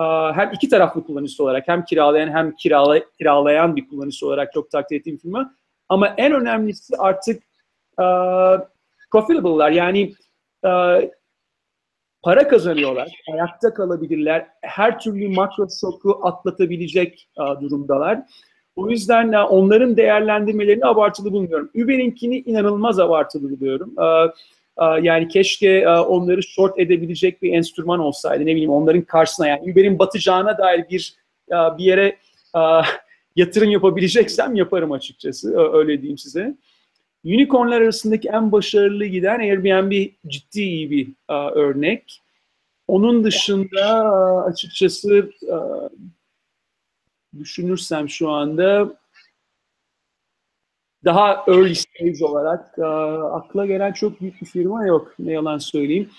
[0.00, 4.70] e, hem iki taraflı kullanıcısı olarak hem kiralayan hem kirala, kiralayan bir kullanıcısı olarak çok
[4.70, 5.54] takdir ettiğim firma.
[5.88, 7.42] Ama en önemlisi artık
[7.98, 8.04] e,
[9.12, 10.14] profitable'lar yani
[12.22, 17.28] para kazanıyorlar, ayakta kalabilirler, her türlü makro şoku atlatabilecek
[17.60, 18.22] durumdalar.
[18.80, 21.70] O yüzden uh, onların değerlendirmelerini abartılı bulmuyorum.
[21.74, 23.92] Uber'inkini inanılmaz abartılı buluyorum.
[23.96, 24.30] Uh,
[24.76, 28.46] uh, yani keşke onları short edebilecek bir enstrüman olsaydı.
[28.46, 31.14] Ne bileyim onların karşısına yani Uber'in batacağına dair bir
[31.50, 32.16] bir yere
[33.36, 35.72] yatırım yapabileceksem yaparım açıkçası.
[35.72, 36.54] Öyle diyeyim size.
[37.24, 41.08] Unicornlar arasındaki en başarılı giden Airbnb ciddi iyi bir
[41.54, 42.20] örnek.
[42.88, 44.12] Onun dışında
[44.44, 45.30] açıkçası
[47.38, 48.96] düşünürsem şu anda
[51.04, 55.14] daha early stage olarak uh, akla gelen çok büyük bir firma yok.
[55.18, 56.10] Ne yalan söyleyeyim.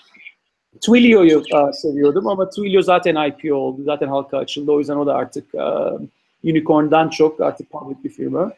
[0.74, 3.82] Twilio'yu uh, seviyordum ama Twilio zaten IPO oldu.
[3.84, 4.72] Zaten halka açıldı.
[4.72, 6.00] O yüzden o da artık uh,
[6.44, 8.52] unicorn'dan çok artık public bir firma.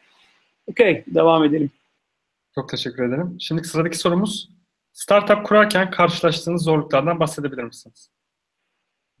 [0.67, 1.71] Okay, devam edelim.
[2.55, 3.37] Çok teşekkür ederim.
[3.39, 4.49] Şimdi sıradaki sorumuz,
[4.93, 8.09] startup kurarken karşılaştığınız zorluklardan bahsedebilir misiniz?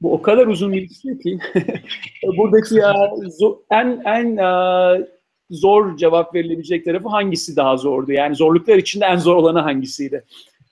[0.05, 1.39] Bu o kadar uzun bir liste ki
[2.37, 2.93] buradaki ya,
[3.39, 5.05] zor, en en uh,
[5.49, 8.11] zor cevap verilebilecek tarafı hangisi daha zordu?
[8.11, 10.25] Yani zorluklar içinde en zor olanı hangisiydi?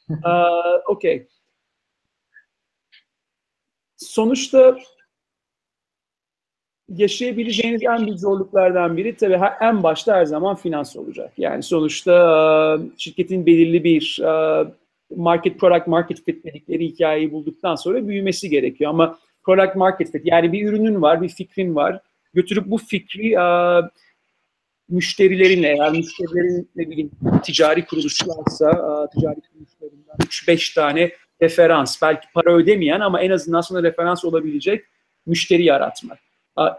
[0.09, 0.15] uh,
[0.87, 1.27] Okey.
[3.97, 4.77] Sonuçta
[6.89, 11.33] yaşayabileceğiniz en büyük zorluklardan biri tabii en başta her zaman finans olacak.
[11.37, 14.19] Yani sonuçta şirketin belirli bir
[15.15, 18.89] market product market fit dedikleri hikayeyi bulduktan sonra büyümesi gerekiyor.
[18.89, 22.01] Ama product market fit yani bir ürünün var, bir fikrin var.
[22.33, 23.35] Götürüp bu fikri
[24.89, 27.11] müşterilerinle eğer müşterilerin ne bileyim
[27.43, 28.69] ticari kuruluşlarsa
[29.09, 31.11] ticari kuruluşlarından 3-5 tane
[31.41, 34.85] referans belki para ödemeyen ama en azından sonra referans olabilecek
[35.25, 36.19] müşteri yaratmak.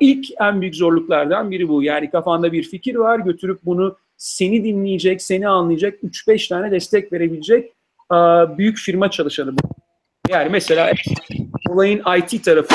[0.01, 1.83] İlk en büyük zorluklardan biri bu.
[1.83, 7.73] Yani kafanda bir fikir var, götürüp bunu seni dinleyecek, seni anlayacak, 3-5 tane destek verebilecek
[8.59, 9.69] büyük firma çalışanı bu.
[10.29, 10.93] Yani mesela
[11.71, 12.75] olayın IT tarafı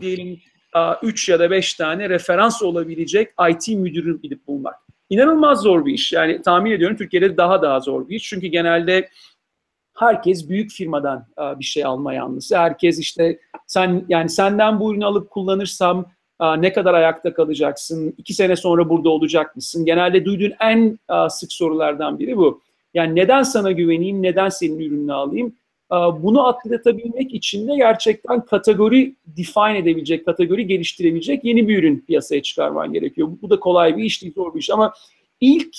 [0.00, 0.40] diyelim
[1.02, 4.74] 3 ya da 5 tane referans olabilecek IT müdürü gidip bulmak.
[5.10, 6.12] İnanılmaz zor bir iş.
[6.12, 8.28] Yani tahmin ediyorum Türkiye'de daha daha zor bir iş.
[8.28, 9.08] Çünkü genelde
[9.98, 12.58] herkes büyük firmadan bir şey alma yanlısı.
[12.58, 16.06] Herkes işte sen yani senden bu ürünü alıp kullanırsam
[16.58, 19.84] ne kadar ayakta kalacaksın, iki sene sonra burada olacak mısın?
[19.84, 22.62] Genelde duyduğun en sık sorulardan biri bu.
[22.94, 25.54] Yani neden sana güveneyim, neden senin ürününü alayım?
[25.92, 32.92] Bunu atlatabilmek için de gerçekten kategori define edebilecek, kategori geliştirebilecek yeni bir ürün piyasaya çıkarman
[32.92, 33.28] gerekiyor.
[33.42, 34.94] Bu da kolay bir iş değil, zor bir iş ama
[35.40, 35.76] ilk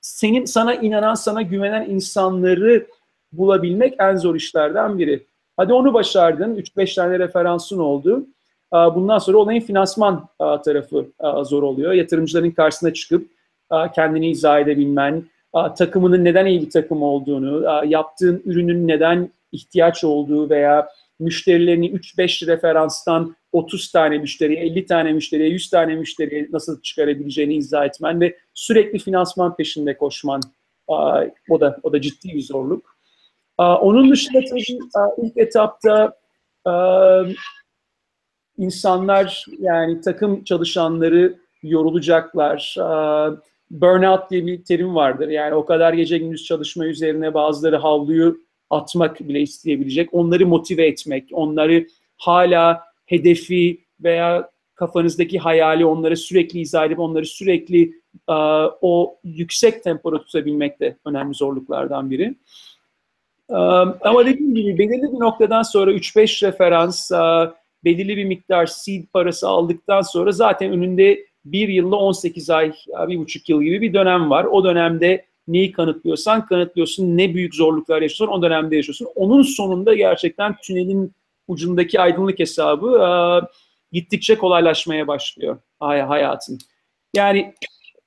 [0.00, 2.86] senin sana inanan, sana güvenen insanları
[3.32, 5.26] bulabilmek en zor işlerden biri.
[5.56, 8.26] Hadi onu başardın, 3-5 tane referansın oldu.
[8.72, 11.06] Bundan sonra olayın finansman tarafı
[11.44, 11.92] zor oluyor.
[11.92, 13.30] Yatırımcıların karşısına çıkıp
[13.94, 15.24] kendini izah edebilmen,
[15.76, 20.88] takımının neden iyi bir takım olduğunu, yaptığın ürünün neden ihtiyaç olduğu veya
[21.20, 27.86] müşterilerini 3-5 referanstan 30 tane müşteriye, 50 tane müşteriye, 100 tane müşteriye nasıl çıkarabileceğini izah
[27.86, 30.40] etmen ve sürekli finansman peşinde koşman
[31.50, 32.96] o da o da ciddi bir zorluk.
[33.58, 34.78] Onun dışında tabii
[35.22, 36.16] ilk etapta
[38.58, 42.76] insanlar yani takım çalışanları yorulacaklar.
[43.74, 45.28] Burnout diye bir terim vardır.
[45.28, 48.38] Yani o kadar gece gündüz çalışma üzerine bazıları havluyu
[48.70, 50.14] atmak bile isteyebilecek.
[50.14, 57.92] Onları motive etmek, onları hala hedefi veya kafanızdaki hayali onları sürekli izah edip onları sürekli
[58.28, 62.34] uh, o yüksek tempoda tutabilmek de önemli zorluklardan biri.
[63.48, 67.52] Um, ama dediğim gibi belirli bir noktadan sonra 3-5 referans, uh,
[67.84, 72.72] belirli bir miktar seed parası aldıktan sonra zaten önünde bir yılla 18 ay,
[73.08, 74.44] bir buçuk yıl gibi bir dönem var.
[74.44, 79.08] O dönemde neyi kanıtlıyorsan kanıtlıyorsun, ne büyük zorluklar yaşıyorsun o dönemde yaşıyorsun.
[79.14, 81.12] Onun sonunda gerçekten tünelin
[81.48, 83.08] ucundaki aydınlık hesabı e,
[83.92, 86.58] gittikçe kolaylaşmaya başlıyor hayatın.
[87.14, 87.54] Yani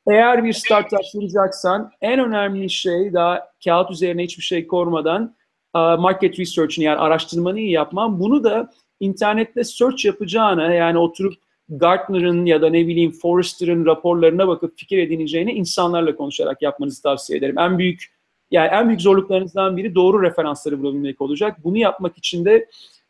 [0.10, 5.36] eğer bir startup kuracaksan en önemli şey daha kağıt üzerine hiçbir şey kormadan
[5.76, 8.20] e, market research'ini yani araştırmanı iyi yapman.
[8.20, 11.34] Bunu da internette search yapacağına yani oturup
[11.70, 17.60] Gartner'ın ya da ne bileyim Forrester'ın raporlarına bakıp fikir edineceğine insanlarla konuşarak yapmanızı tavsiye ederim.
[17.60, 18.18] En büyük
[18.52, 21.58] yani en büyük zorluklarınızdan biri doğru referansları bulabilmek olacak.
[21.64, 22.68] Bunu yapmak için de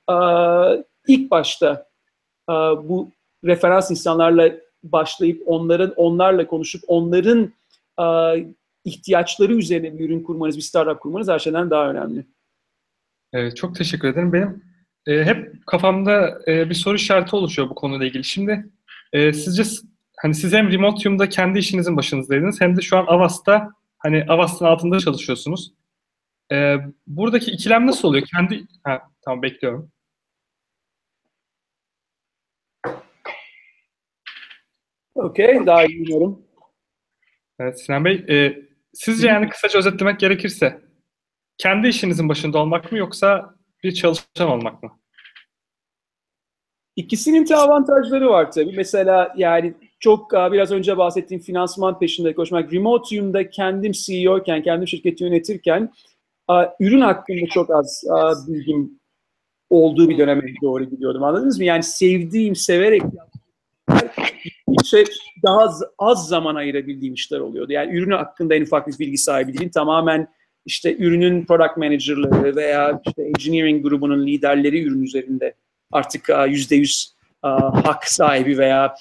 [0.09, 0.15] e,
[1.07, 1.87] ilk başta
[2.49, 3.11] e, bu
[3.45, 4.51] referans insanlarla
[4.83, 7.53] başlayıp onların onlarla konuşup onların
[7.99, 8.05] e,
[8.85, 12.25] ihtiyaçları üzerine bir ürün kurmanız, bir startup kurmanız her şeyden daha önemli.
[13.33, 14.33] Evet, çok teşekkür ederim.
[14.33, 14.63] Benim
[15.07, 18.23] e, hep kafamda e, bir soru işareti oluşuyor bu konuyla ilgili.
[18.23, 18.69] Şimdi
[19.13, 19.63] e, sizce
[20.17, 24.99] hani siz hem Remotium'da kendi işinizin başınızdaydınız hem de şu an Avast'ta hani Avast'ın altında
[24.99, 25.73] çalışıyorsunuz.
[26.51, 28.27] E, buradaki ikilem nasıl oluyor?
[28.35, 29.91] Kendi ha, tamam bekliyorum.
[35.15, 36.41] Okey, daha iyi biliyorum.
[37.59, 38.59] Evet Sinan Bey, e,
[38.93, 40.81] sizce yani kısaca özetlemek gerekirse
[41.57, 44.91] kendi işinizin başında olmak mı yoksa bir çalışan olmak mı?
[46.95, 48.73] İkisinin de avantajları var tabii.
[48.75, 52.73] Mesela yani çok biraz önce bahsettiğim finansman peşinde koşmak.
[52.73, 55.93] Remotium'da kendim CEO iken, kendim şirketi yönetirken
[56.79, 57.69] ürün hakkında çok
[58.09, 58.99] az bilgim
[59.69, 61.23] olduğu bir döneme doğru gidiyordum.
[61.23, 61.65] Anladınız mı?
[61.65, 63.01] Yani sevdiğim, severek
[64.85, 65.03] şey
[65.43, 67.71] daha az, az zaman ayırabildiğim işler oluyordu.
[67.71, 69.69] Yani ürünü hakkında en ufak bir bilgi sahibi değilim.
[69.69, 70.27] Tamamen
[70.67, 75.53] işte ürünün product manager'ları veya işte engineering grubunun liderleri ürün üzerinde
[75.91, 77.13] artık yüzde yüz
[77.83, 78.95] hak sahibi veya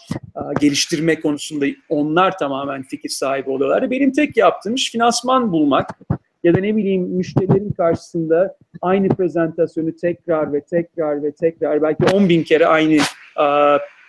[0.60, 3.90] geliştirme konusunda onlar tamamen fikir sahibi oluyorlar.
[3.90, 5.98] Benim tek yaptığım iş finansman bulmak
[6.44, 12.28] ya da ne bileyim müşterilerin karşısında aynı prezentasyonu tekrar ve tekrar ve tekrar belki 10
[12.28, 12.98] bin kere aynı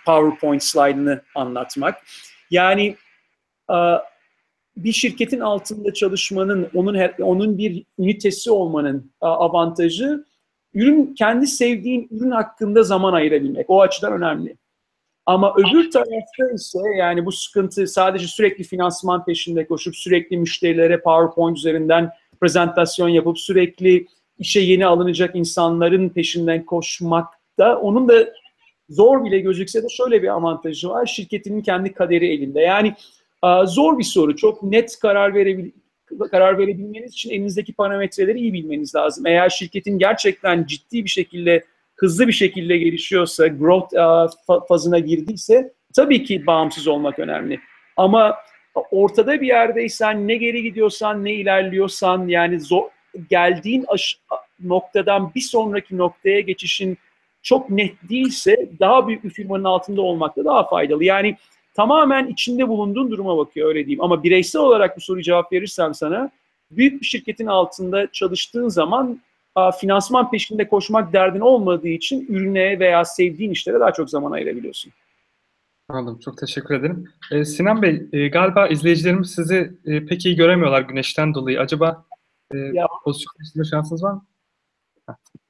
[0.06, 2.02] PowerPoint slide'ını anlatmak.
[2.50, 2.96] Yani
[4.84, 10.24] bir şirketin altında çalışmanın, onun onun bir ünitesi olmanın avantajı
[10.74, 13.70] ürün kendi sevdiğin ürün hakkında zaman ayırabilmek.
[13.70, 14.56] O açıdan önemli.
[15.26, 21.58] Ama öbür tarafta ise yani bu sıkıntı sadece sürekli finansman peşinde koşup sürekli müşterilere PowerPoint
[21.58, 22.10] üzerinden
[22.40, 24.06] prezentasyon yapıp sürekli
[24.38, 28.14] işe yeni alınacak insanların peşinden koşmakta onun da
[28.88, 31.06] zor bile gözükse de şöyle bir avantajı var.
[31.06, 32.60] Şirketinin kendi kaderi elinde.
[32.60, 32.94] Yani
[33.66, 34.36] zor bir soru.
[34.36, 35.70] Çok net karar verebil
[36.30, 39.26] karar verebilmeniz için elinizdeki parametreleri iyi bilmeniz lazım.
[39.26, 41.64] Eğer şirketin gerçekten ciddi bir şekilde,
[41.96, 43.94] hızlı bir şekilde gelişiyorsa, growth
[44.68, 47.60] fazına girdiyse tabii ki bağımsız olmak önemli.
[47.96, 48.36] Ama
[48.90, 52.82] ortada bir yerdeysen, ne geri gidiyorsan, ne ilerliyorsan, yani zor,
[53.30, 53.86] geldiğin
[54.64, 56.98] noktadan bir sonraki noktaya geçişin
[57.42, 61.04] çok net değilse daha büyük bir firmanın altında olmak da daha faydalı.
[61.04, 61.36] Yani
[61.82, 64.02] tamamen içinde bulunduğun duruma bakıyor öyle diyeyim.
[64.02, 66.30] Ama bireysel olarak bu soruyu cevap verirsem sana
[66.70, 69.20] büyük bir şirketin altında çalıştığın zaman
[69.80, 74.92] finansman peşinde koşmak derdin olmadığı için ürüne veya sevdiğin işlere daha çok zaman ayırabiliyorsun.
[75.88, 76.18] Anladım.
[76.24, 77.08] Çok teşekkür ederim.
[77.32, 81.60] Ee, Sinan Bey, e, galiba izleyicilerimiz sizi e, pek iyi göremiyorlar güneşten dolayı.
[81.60, 82.04] Acaba
[82.54, 84.24] e, Ya- pozisyon değiştirme şansınız var mı?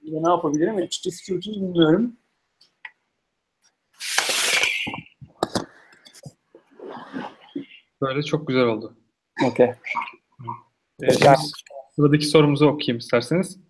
[0.03, 0.77] Ya ne yapabilirim?
[0.77, 2.13] Açıkçası çok iyi bilmiyorum.
[8.03, 8.97] Böyle çok güzel oldu.
[9.47, 9.67] Okey.
[11.03, 11.37] Ee, şimdi
[11.97, 13.61] sıradaki sorumuzu okuyayım isterseniz.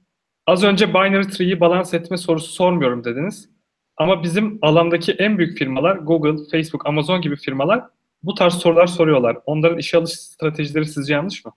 [0.47, 3.51] Az önce binary tree'yi balans etme sorusu sormuyorum dediniz.
[3.97, 7.85] Ama bizim alandaki en büyük firmalar Google, Facebook, Amazon gibi firmalar
[8.23, 9.38] bu tarz sorular soruyorlar.
[9.47, 11.53] Onların işe alış stratejileri sizce yanlış mı?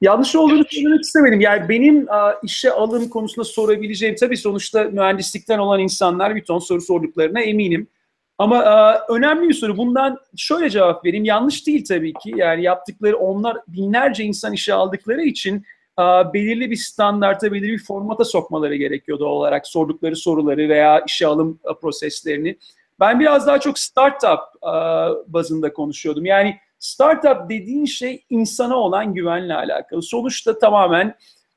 [0.00, 1.40] Yanlış olduğunu söylemek istemedim.
[1.40, 6.80] Yani benim a, işe alım konusunda sorabileceğim tabii sonuçta mühendislikten olan insanlar bir ton soru
[6.80, 7.88] sorduklarına eminim.
[8.38, 9.76] Ama a, önemli bir soru.
[9.76, 11.24] Bundan şöyle cevap vereyim.
[11.24, 12.32] Yanlış değil tabii ki.
[12.36, 15.64] Yani yaptıkları onlar binlerce insan işe aldıkları için
[15.96, 21.26] a, belirli bir standarta, belirli bir formata sokmaları gerekiyor doğal olarak sordukları soruları veya işe
[21.26, 22.58] alım a, proseslerini.
[23.00, 26.26] Ben biraz daha çok startup a, bazında konuşuyordum.
[26.26, 30.02] Yani startup dediğin şey insana olan güvenle alakalı.
[30.02, 31.14] Sonuçta tamamen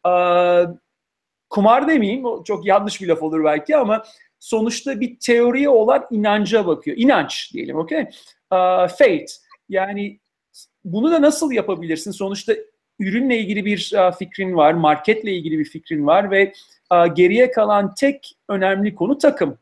[0.07, 0.13] e,
[1.49, 4.03] kumar demeyeyim, çok yanlış bir laf olur belki ama
[4.41, 6.97] sonuçta bir teoriye olan inanca bakıyor.
[6.97, 7.99] İnanç diyelim, okey?
[7.99, 8.08] E,
[8.97, 9.32] faith.
[9.69, 10.19] Yani
[10.86, 12.12] bunu da nasıl yapabilirsin?
[12.12, 12.54] Sonuçta
[12.99, 16.54] ürünle ilgili bir e, fikrin var, marketle ilgili bir fikrin var ve
[16.91, 19.58] e, geriye kalan tek önemli konu takım.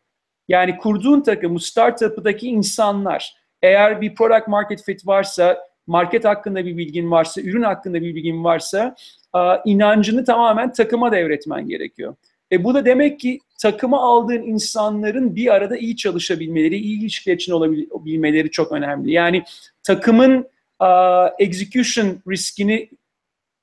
[0.47, 3.35] Yani kurduğun takım, bu startup'daki insanlar.
[3.61, 8.43] Eğer bir product market fit varsa, market hakkında bir bilgin varsa, ürün hakkında bir bilgin
[8.43, 8.95] varsa
[9.35, 12.15] e, inancını tamamen takıma devretmen gerekiyor.
[12.51, 17.51] E bu da demek ki takıma aldığın insanların bir arada iyi çalışabilmeleri, iyi ilişkiler için
[17.51, 19.11] olabilmeleri çok önemli.
[19.11, 19.43] Yani
[19.83, 20.47] takımın
[20.81, 20.87] e,
[21.39, 22.89] execution riskini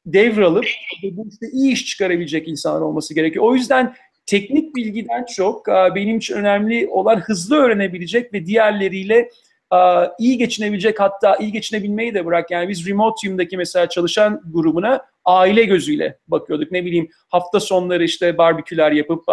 [0.06, 0.64] devralıp
[1.02, 3.44] bu işte iyi iş çıkarabilecek insanlar olması gerekiyor.
[3.44, 3.94] O yüzden
[4.26, 9.30] teknik bilgiden çok e, benim için önemli olan hızlı öğrenebilecek ve diğerleriyle
[9.72, 9.78] e,
[10.18, 12.50] iyi geçinebilecek hatta iyi geçinebilmeyi de bırak.
[12.50, 16.72] Yani biz Remotium'daki mesela çalışan grubuna aile gözüyle bakıyorduk.
[16.72, 19.24] Ne bileyim hafta sonları işte barbeküler yapıp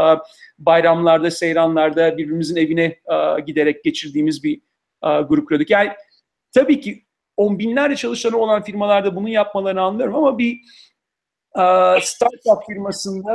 [0.60, 3.00] bayramlarda, seyranlarda birbirimizin evine
[3.46, 4.62] giderek geçirdiğimiz bir
[5.02, 5.70] grup kuruyorduk.
[5.70, 5.90] Yani
[6.54, 7.06] tabii ki
[7.38, 10.58] on binlerce çalışanı olan firmalarda bunu yapmalarını anlıyorum ama bir
[12.02, 13.34] startup firmasında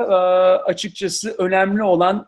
[0.64, 2.26] açıkçası önemli olan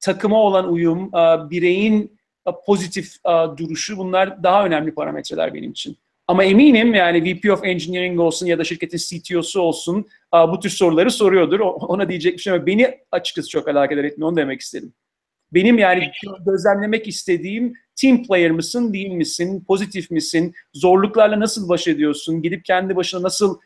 [0.00, 1.12] takıma olan uyum,
[1.50, 2.20] bireyin
[2.66, 3.14] pozitif
[3.56, 5.96] duruşu bunlar daha önemli parametreler benim için.
[6.30, 11.10] Ama eminim yani VP of Engineering olsun ya da şirketin CTO'su olsun bu tür soruları
[11.10, 11.60] soruyordur.
[11.60, 14.92] Ona diyecek bir şey ama beni açıkçası çok alakadar etmiyor onu demek istedim.
[15.52, 16.12] Benim yani
[16.46, 22.96] gözlemlemek istediğim team player mısın değil misin, pozitif misin, zorluklarla nasıl baş ediyorsun, gidip kendi
[22.96, 23.58] başına nasıl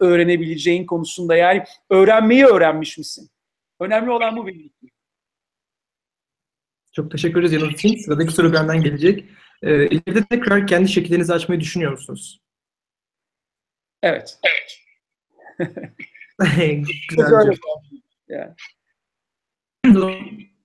[0.00, 3.30] öğrenebileceğin konusunda yani öğrenmeyi öğrenmiş misin?
[3.80, 4.90] Önemli olan bu benim için.
[6.92, 7.96] Çok teşekkür ederiz yanıt için.
[7.96, 9.24] Sıradaki soru benden gelecek.
[9.62, 12.40] Ee, ileride tekrar kendi şirketlerinizi açmayı düşünüyor musunuz?
[14.02, 14.38] Evet.
[17.08, 17.34] Güzel.
[17.34, 18.54] Öyle.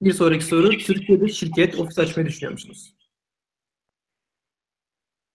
[0.01, 0.69] bir sonraki soru.
[0.69, 2.95] Türkiye'de şirket, ofis açmayı düşünüyor musunuz?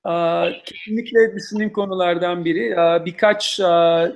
[0.05, 2.81] Aa, kesinlikle düşündüğüm konulardan biri.
[2.81, 4.13] Aa, birkaç aa,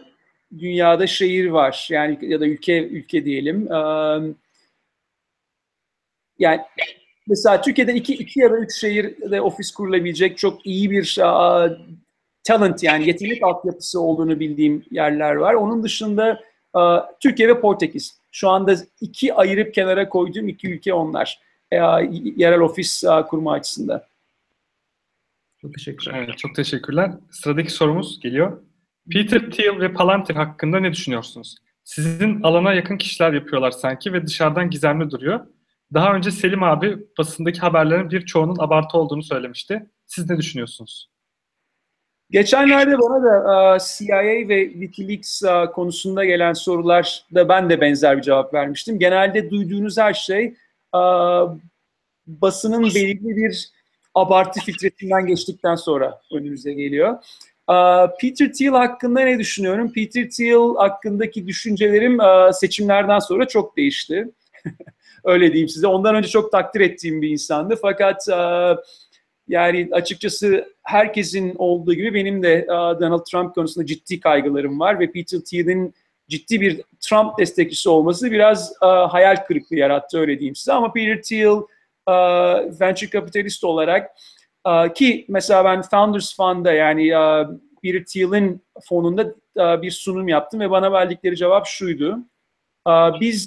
[0.58, 1.88] dünyada şehir var.
[1.90, 3.68] Yani ya da ülke ülke diyelim.
[6.38, 6.60] Yani
[7.28, 11.78] mesela Türkiye'de iki, iki ya da üç şehirde ofis kurulabilecek çok iyi bir aa,
[12.44, 15.54] talent yani yetenek altyapısı olduğunu bildiğim yerler var.
[15.54, 16.40] Onun dışında
[16.72, 18.18] aa, Türkiye ve Portekiz.
[18.32, 21.40] Şu anda iki ayırıp kenara koyduğum iki ülke onlar.
[21.72, 22.00] Aa,
[22.36, 24.02] yerel ofis aa, kurma açısından.
[25.60, 26.14] Çok teşekkürler.
[26.18, 27.10] Evet, çok teşekkürler.
[27.30, 28.62] Sıradaki sorumuz geliyor.
[29.12, 31.56] Peter Thiel ve Palantir hakkında ne düşünüyorsunuz?
[31.84, 35.46] Sizin alana yakın kişiler yapıyorlar sanki ve dışarıdan gizemli duruyor.
[35.94, 39.86] Daha önce Selim abi basındaki haberlerin birçoğunun abartı olduğunu söylemişti.
[40.06, 41.10] Siz ne düşünüyorsunuz?
[42.30, 48.22] Geçenlerde bana da e, CIA ve Wikileaks e, konusunda gelen sorularda ben de benzer bir
[48.22, 48.98] cevap vermiştim.
[48.98, 50.44] Genelde duyduğunuz her şey
[50.94, 51.00] e,
[52.26, 53.68] basının belirli bir
[54.14, 57.18] abartı filtresinden geçtikten sonra önümüze geliyor.
[58.20, 59.92] Peter Thiel hakkında ne düşünüyorum?
[59.92, 62.18] Peter Thiel hakkındaki düşüncelerim
[62.52, 64.28] seçimlerden sonra çok değişti.
[65.24, 65.86] Öyle diyeyim size.
[65.86, 67.78] Ondan önce çok takdir ettiğim bir insandı.
[67.82, 68.36] Fakat e,
[69.48, 72.68] yani açıkçası herkesin olduğu gibi benim de e,
[73.00, 75.94] Donald Trump konusunda ciddi kaygılarım var ve Peter Thiel'in
[76.28, 80.72] ciddi bir Trump destekçisi olması biraz e, hayal kırıklığı yarattı öyle diyeyim size.
[80.72, 81.60] Ama Peter Thiel
[82.80, 84.10] venture capitalist olarak
[84.94, 87.10] ki mesela ben Founders Fund'da yani
[87.82, 89.34] Peter Thiel'in fonunda
[89.82, 92.18] bir sunum yaptım ve bana verdikleri cevap şuydu.
[93.20, 93.46] Biz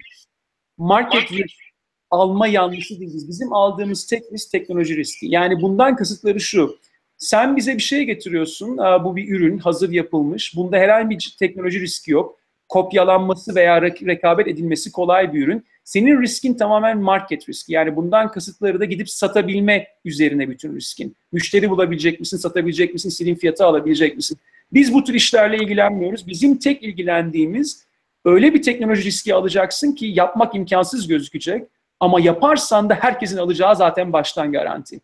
[0.78, 1.67] market risk
[2.12, 3.28] alma yanlısı değiliz.
[3.28, 5.28] Bizim aldığımız tek risk teknoloji riski.
[5.30, 6.78] Yani bundan kasıtları şu.
[7.18, 8.78] Sen bize bir şey getiriyorsun.
[8.78, 10.56] Bu bir ürün, hazır yapılmış.
[10.56, 12.40] Bunda herhangi bir teknoloji riski yok.
[12.70, 15.66] Kopyalanması veya rekabet edilmesi kolay bir ürün.
[15.84, 17.74] Senin riskin tamamen market riski.
[17.74, 21.16] Yani bundan kasıtları da gidip satabilme üzerine bütün riskin.
[21.32, 24.38] Müşteri bulabilecek misin, satabilecek misin, senin fiyatı alabilecek misin?
[24.74, 26.28] Biz bu tür işlerle ilgilenmiyoruz.
[26.28, 27.86] Bizim tek ilgilendiğimiz
[28.26, 31.68] öyle bir teknoloji riski alacaksın ki yapmak imkansız gözükecek.
[32.00, 35.02] Ama yaparsan da herkesin alacağı zaten baştan garanti.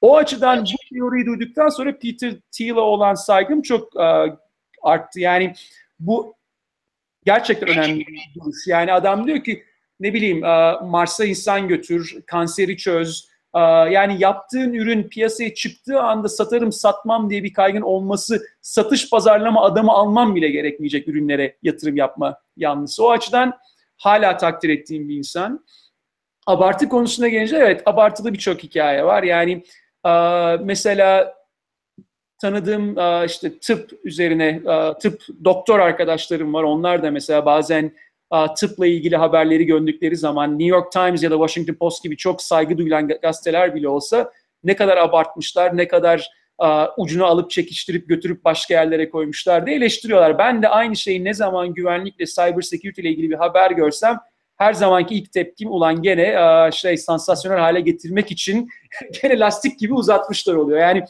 [0.00, 4.36] O açıdan bu teoriyi duyduktan sonra Peter Thiel'e olan saygım çok uh,
[4.82, 5.20] arttı.
[5.20, 5.54] Yani
[6.00, 6.34] bu
[7.24, 8.66] gerçekten önemli bir duruş.
[8.66, 9.64] Yani adam diyor ki
[10.00, 10.40] ne bileyim
[10.90, 13.28] Mars'a insan götür, kanseri çöz.
[13.90, 19.92] Yani yaptığın ürün piyasaya çıktığı anda satarım satmam diye bir kaygın olması, satış pazarlama adamı
[19.92, 23.04] almam bile gerekmeyecek ürünlere yatırım yapma yanlısı.
[23.04, 23.58] O açıdan
[23.96, 25.64] hala takdir ettiğim bir insan.
[26.48, 29.22] Abartı konusuna gelince evet abartılı birçok hikaye var.
[29.22, 29.64] Yani
[30.64, 31.34] mesela
[32.40, 32.96] tanıdığım
[33.26, 34.60] işte tıp üzerine
[35.00, 36.62] tıp doktor arkadaşlarım var.
[36.62, 37.92] Onlar da mesela bazen
[38.56, 42.78] tıpla ilgili haberleri gördükleri zaman New York Times ya da Washington Post gibi çok saygı
[42.78, 44.32] duyulan gazeteler bile olsa
[44.64, 46.30] ne kadar abartmışlar, ne kadar
[46.96, 50.38] ucunu alıp çekiştirip götürüp başka yerlere koymuşlar diye eleştiriyorlar.
[50.38, 54.18] Ben de aynı şeyi ne zaman güvenlikle, cyber security ile ilgili bir haber görsem
[54.58, 56.36] her zamanki ilk tepkim ulan gene
[56.72, 58.68] şey sansasyonel hale getirmek için
[59.22, 60.78] gene lastik gibi uzatmışlar oluyor.
[60.78, 61.04] Yani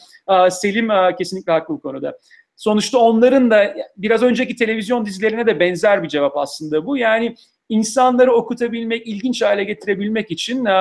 [0.50, 0.88] Selim
[1.18, 2.18] kesinlikle haklı bu konuda.
[2.56, 6.96] Sonuçta onların da biraz önceki televizyon dizilerine de benzer bir cevap aslında bu.
[6.96, 7.34] Yani
[7.68, 10.72] insanları okutabilmek, ilginç hale getirebilmek için e,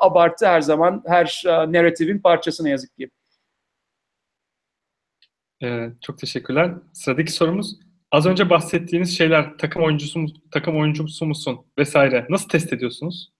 [0.00, 3.10] abartı her zaman her e, narratifin parçası ne yazık ki.
[5.62, 6.70] Ee, çok teşekkürler.
[6.92, 7.78] Sıradaki sorumuz
[8.10, 13.32] az önce bahsettiğiniz şeyler takım oyuncusu takım oyuncusu musun vesaire nasıl test ediyorsunuz?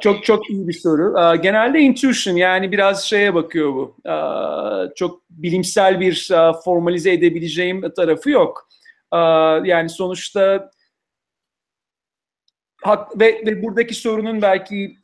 [0.00, 1.14] Çok çok iyi bir soru.
[1.42, 3.96] Genelde intuition yani biraz şeye bakıyor bu.
[4.96, 6.28] Çok bilimsel bir
[6.64, 8.68] formalize edebileceğim tarafı yok.
[9.64, 10.70] Yani sonuçta
[12.82, 14.96] hak ve, ve buradaki sorunun belki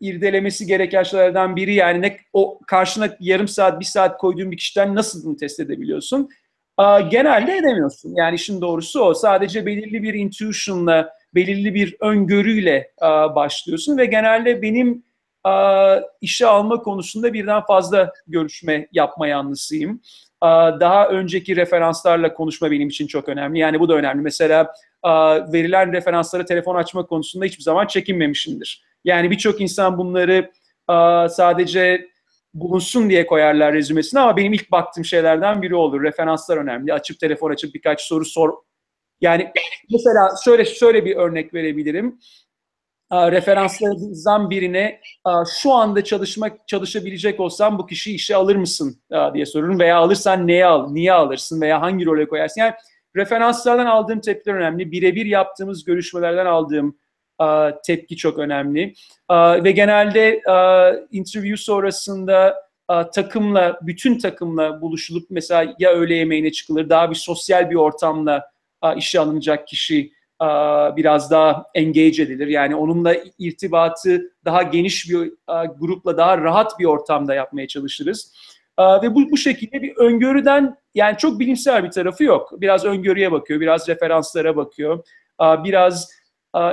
[0.00, 4.94] irdelemesi gereken şeylerden biri yani ne, o karşına yarım saat bir saat koyduğun bir kişiden
[4.94, 6.28] nasıl bunu test edebiliyorsun?
[7.10, 8.14] Genelde edemiyorsun.
[8.14, 9.14] Yani işin doğrusu o.
[9.14, 12.90] Sadece belirli bir intuition'la belirli bir öngörüyle
[13.34, 15.04] başlıyorsun ve genelde benim
[16.20, 20.00] işe alma konusunda birden fazla görüşme yapma yanlısıyım.
[20.80, 23.58] Daha önceki referanslarla konuşma benim için çok önemli.
[23.58, 24.22] Yani bu da önemli.
[24.22, 24.72] Mesela
[25.52, 28.84] verilen referanslara telefon açma konusunda hiçbir zaman çekinmemişimdir.
[29.04, 30.50] Yani birçok insan bunları
[31.30, 32.08] sadece
[32.54, 36.02] bulunsun diye koyarlar rezümesine ama benim ilk baktığım şeylerden biri olur.
[36.02, 36.94] Referanslar önemli.
[36.94, 38.52] Açıp telefon açıp birkaç soru sor
[39.20, 39.52] yani
[39.92, 42.18] mesela şöyle şöyle bir örnek verebilirim.
[43.12, 45.00] Referanslarınızdan birine
[45.60, 49.02] şu anda çalışmak çalışabilecek olsam bu kişiyi işe alır mısın
[49.34, 52.60] diye sorurum veya alırsan neye al, niye alırsın veya hangi role koyarsın.
[52.60, 52.74] Yani
[53.16, 54.92] referanslardan aldığım tepkiler önemli.
[54.92, 56.98] Birebir yaptığımız görüşmelerden aldığım
[57.86, 58.94] tepki çok önemli.
[59.64, 60.42] Ve genelde
[61.10, 62.70] interview sonrasında
[63.14, 68.50] takımla, bütün takımla buluşulup mesela ya öğle yemeğine çıkılır, daha bir sosyal bir ortamla
[68.96, 70.12] işe alınacak kişi
[70.96, 72.46] biraz daha engage edilir.
[72.46, 75.32] Yani onunla irtibatı daha geniş bir
[75.78, 78.34] grupla daha rahat bir ortamda yapmaya çalışırız.
[79.02, 82.52] Ve bu, bu şekilde bir öngörüden yani çok bilimsel bir tarafı yok.
[82.60, 85.04] Biraz öngörüye bakıyor, biraz referanslara bakıyor.
[85.40, 86.19] Biraz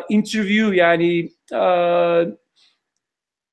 [0.09, 1.29] interview yani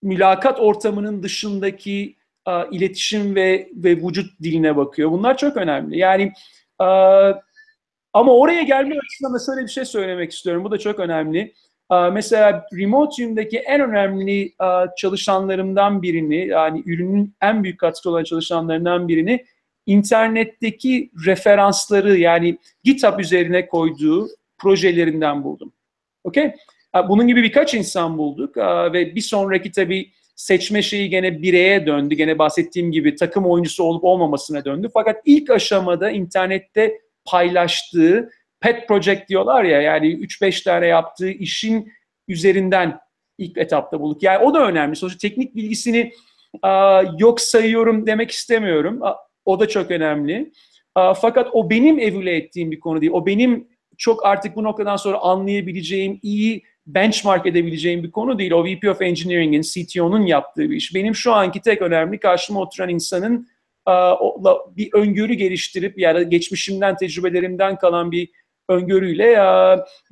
[0.03, 2.17] mülakat ortamının dışındaki
[2.71, 5.11] iletişim ve ve vücut diline bakıyor.
[5.11, 5.99] Bunlar çok önemli.
[5.99, 6.33] Yani
[8.13, 10.65] ama oraya gelme açısından da şöyle bir şey söylemek istiyorum.
[10.65, 11.55] Bu da çok önemli.
[11.91, 14.53] Mesela Remotium'daki en önemli
[14.99, 19.45] çalışanlarımdan birini, yani ürünün en büyük katkı olan çalışanlarından birini
[19.87, 25.73] internetteki referansları yani GitHub üzerine koyduğu projelerinden buldum.
[26.25, 26.55] Okay?
[27.09, 28.57] Bunun gibi birkaç insan bulduk
[28.93, 32.15] ve bir sonraki tabii seçme şeyi gene bireye döndü.
[32.15, 34.91] Gene bahsettiğim gibi takım oyuncusu olup olmamasına döndü.
[34.95, 41.93] Fakat ilk aşamada internette paylaştığı pet project diyorlar ya yani 3-5 tane yaptığı işin
[42.29, 42.99] üzerinden
[43.39, 44.23] ilk etapta bulduk.
[44.23, 44.97] Yani o da önemli.
[44.97, 46.13] Sonuçta teknik bilgisini
[46.63, 49.03] a, yok sayıyorum demek istemiyorum.
[49.03, 50.53] A, o da çok önemli.
[50.95, 53.13] A, fakat o benim evüle ettiğim bir konu değil.
[53.13, 53.69] O benim
[53.99, 58.53] çok artık bu noktadan sonra anlayabileceğim, iyi benchmark edebileceğim bir konu değil.
[58.53, 60.95] O VP of Engineering'in, CTO'nun yaptığı bir iş.
[60.95, 63.49] Benim şu anki tek önemli karşıma oturan insanın
[64.77, 68.29] bir öngörü geliştirip yani geçmişimden, tecrübelerimden kalan bir
[68.69, 69.37] öngörüyle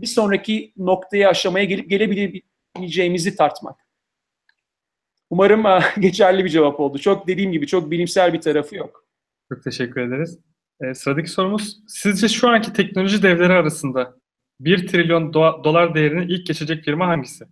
[0.01, 3.77] bir sonraki noktaya aşamaya gelip gelebileceğimizi tartmak.
[5.31, 5.65] Umarım
[6.01, 6.99] geçerli bir cevap oldu.
[6.99, 9.05] Çok dediğim gibi çok bilimsel bir tarafı yok.
[9.53, 10.39] Çok teşekkür ederiz.
[10.83, 14.15] Ee, sıradaki sorumuz, sizce şu anki teknoloji devleri arasında
[14.61, 17.45] 1 trilyon do- dolar değerini ilk geçecek firma hangisi?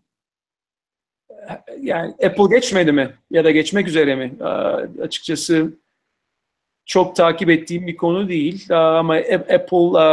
[1.81, 3.15] Yani Apple geçmedi mi?
[3.31, 4.35] Ya da geçmek üzere mi?
[4.41, 4.45] Ee,
[5.03, 5.73] açıkçası
[6.87, 8.67] çok takip ettiğim bir konu değil.
[8.71, 10.05] Ee, ama Apple e,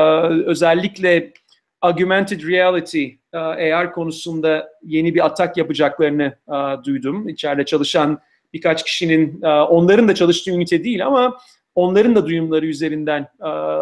[0.45, 1.33] özellikle
[1.81, 7.29] augmented reality, e, AR konusunda yeni bir atak yapacaklarını e, duydum.
[7.29, 8.19] İçeride çalışan
[8.53, 11.37] birkaç kişinin, onların da çalıştığı ünite değil ama
[11.77, 13.27] onların da duyumları üzerinden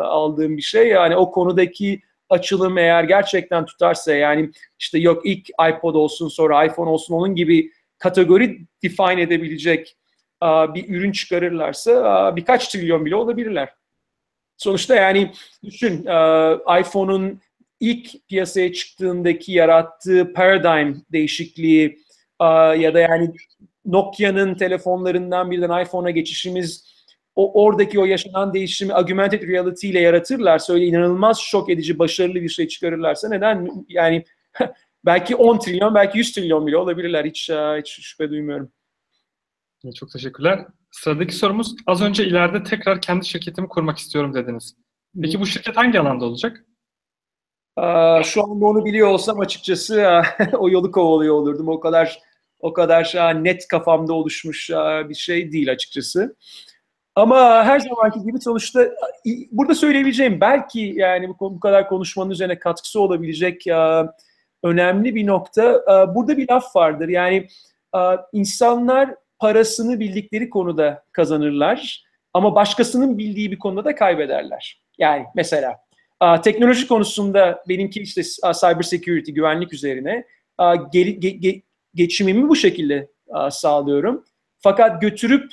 [0.03, 0.87] aldığım bir şey.
[0.87, 6.89] Yani o konudaki açılım eğer gerçekten tutarsa yani işte yok ilk iPod olsun sonra iPhone
[6.89, 9.97] olsun onun gibi kategori define edebilecek
[10.43, 13.69] bir ürün çıkarırlarsa birkaç trilyon bile olabilirler.
[14.57, 15.31] Sonuçta yani
[15.63, 16.01] düşün
[16.79, 17.41] iPhone'un
[17.79, 21.99] ilk piyasaya çıktığındaki yarattığı paradigm değişikliği
[22.77, 23.31] ya da yani
[23.85, 26.94] Nokia'nın telefonlarından birden iPhone'a geçişimiz
[27.35, 32.49] o oradaki o yaşanan değişimi augmented reality ile yaratırlarsa öyle inanılmaz şok edici başarılı bir
[32.49, 34.25] şey çıkarırlarsa neden yani
[35.05, 38.71] belki 10 trilyon belki 100 trilyon bile olabilirler hiç hiç şüphe duymuyorum.
[39.95, 40.65] Çok teşekkürler.
[40.91, 44.75] Sıradaki sorumuz az önce ileride tekrar kendi şirketimi kurmak istiyorum dediniz.
[45.21, 46.65] Peki bu şirket hangi alanda olacak?
[48.23, 50.21] Şu anda onu biliyor olsam açıkçası
[50.53, 51.67] o yolu kovalıyor olurdum.
[51.67, 52.19] O kadar
[52.59, 54.69] o kadar net kafamda oluşmuş
[55.09, 56.35] bir şey değil açıkçası.
[57.15, 58.89] Ama her zamanki gibi sonuçta
[59.51, 64.13] burada söyleyebileceğim belki yani bu, bu kadar konuşmanın üzerine katkısı olabilecek ya,
[64.63, 65.85] önemli bir nokta.
[66.15, 67.47] Burada bir laf vardır yani
[68.33, 74.81] insanlar parasını bildikleri konuda kazanırlar ama başkasının bildiği bir konuda da kaybederler.
[74.97, 75.77] Yani mesela
[76.43, 78.23] teknoloji konusunda benimki işte
[78.59, 80.25] cyber security, güvenlik üzerine
[80.93, 81.61] ge, ge,
[81.95, 83.09] geçimimi bu şekilde
[83.49, 84.25] sağlıyorum.
[84.59, 85.51] Fakat götürüp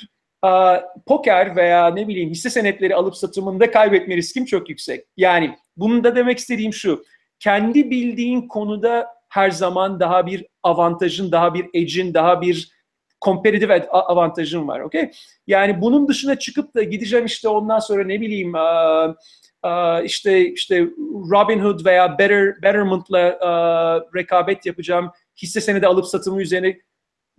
[1.05, 5.05] poker veya ne bileyim hisse senetleri alıp satımında kaybetme riskim çok yüksek.
[5.17, 7.03] Yani bunun da demek istediğim şu.
[7.39, 12.71] Kendi bildiğin konuda her zaman daha bir avantajın, daha bir edge'in, daha bir
[13.25, 14.79] competitive avantajın var.
[14.79, 15.11] Okay?
[15.47, 18.53] Yani bunun dışına çıkıp da gideceğim işte ondan sonra ne bileyim
[20.05, 20.81] işte işte
[21.31, 23.39] Robinhood veya Better Betterment'la
[24.15, 25.11] rekabet yapacağım.
[25.41, 26.77] Hisse senedi alıp satımı üzerine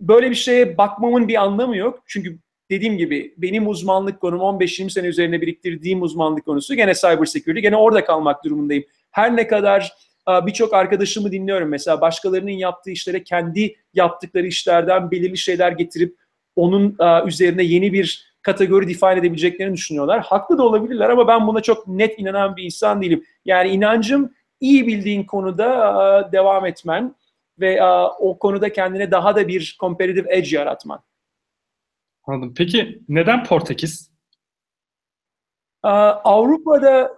[0.01, 2.03] böyle bir şeye bakmamın bir anlamı yok.
[2.07, 2.39] Çünkü
[2.69, 7.61] dediğim gibi benim uzmanlık konum 15-20 sene üzerine biriktirdiğim uzmanlık konusu gene cyber security.
[7.61, 8.83] Gene orada kalmak durumundayım.
[9.11, 9.93] Her ne kadar
[10.27, 16.15] birçok arkadaşımı dinliyorum mesela başkalarının yaptığı işlere kendi yaptıkları işlerden belirli şeyler getirip
[16.55, 16.97] onun
[17.27, 20.21] üzerine yeni bir kategori define edebileceklerini düşünüyorlar.
[20.21, 23.25] Haklı da olabilirler ama ben buna çok net inanan bir insan değilim.
[23.45, 27.15] Yani inancım iyi bildiğin konuda devam etmen
[27.59, 27.83] ve
[28.19, 30.99] o konuda kendine daha da bir competitive edge yaratman.
[32.27, 32.53] Anladım.
[32.57, 34.11] Peki neden Portekiz?
[36.23, 37.15] Avrupa'da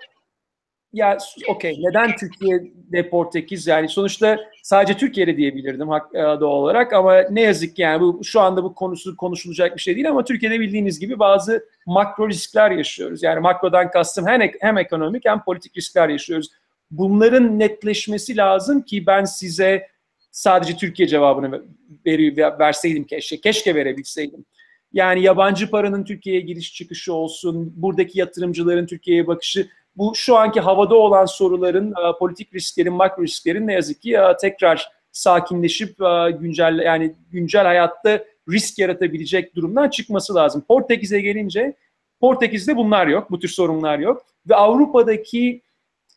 [0.94, 7.76] ya okey neden Türkiye'de Portekiz yani sonuçta sadece Türkiye'de diyebilirdim doğal olarak ama ne yazık
[7.76, 11.20] ki yani bu şu anda bu konusu konuşulacak bir şey değil ama Türkiye'de bildiğiniz gibi
[11.20, 13.24] bazı makro riskler yaşıyoruz.
[13.24, 16.50] Yani makrodan kastım hem, hem ekonomik hem politik riskler yaşıyoruz.
[16.92, 19.88] Bunların netleşmesi lazım ki ben size
[20.32, 21.64] sadece Türkiye cevabını
[22.06, 24.46] ver, verseydim keşke, keşke verebilseydim.
[24.94, 30.96] Yani yabancı paranın Türkiye'ye giriş çıkışı olsun, buradaki yatırımcıların Türkiye'ye bakışı, bu şu anki havada
[30.96, 36.80] olan soruların, e, politik risklerin, makro risklerin ne yazık ki e, tekrar sakinleşip e, güncel
[36.80, 40.64] yani güncel hayatta risk yaratabilecek durumdan çıkması lazım.
[40.68, 41.76] Portekiz'e gelince
[42.20, 45.62] Portekiz'de bunlar yok, bu tür sorunlar yok ve Avrupa'daki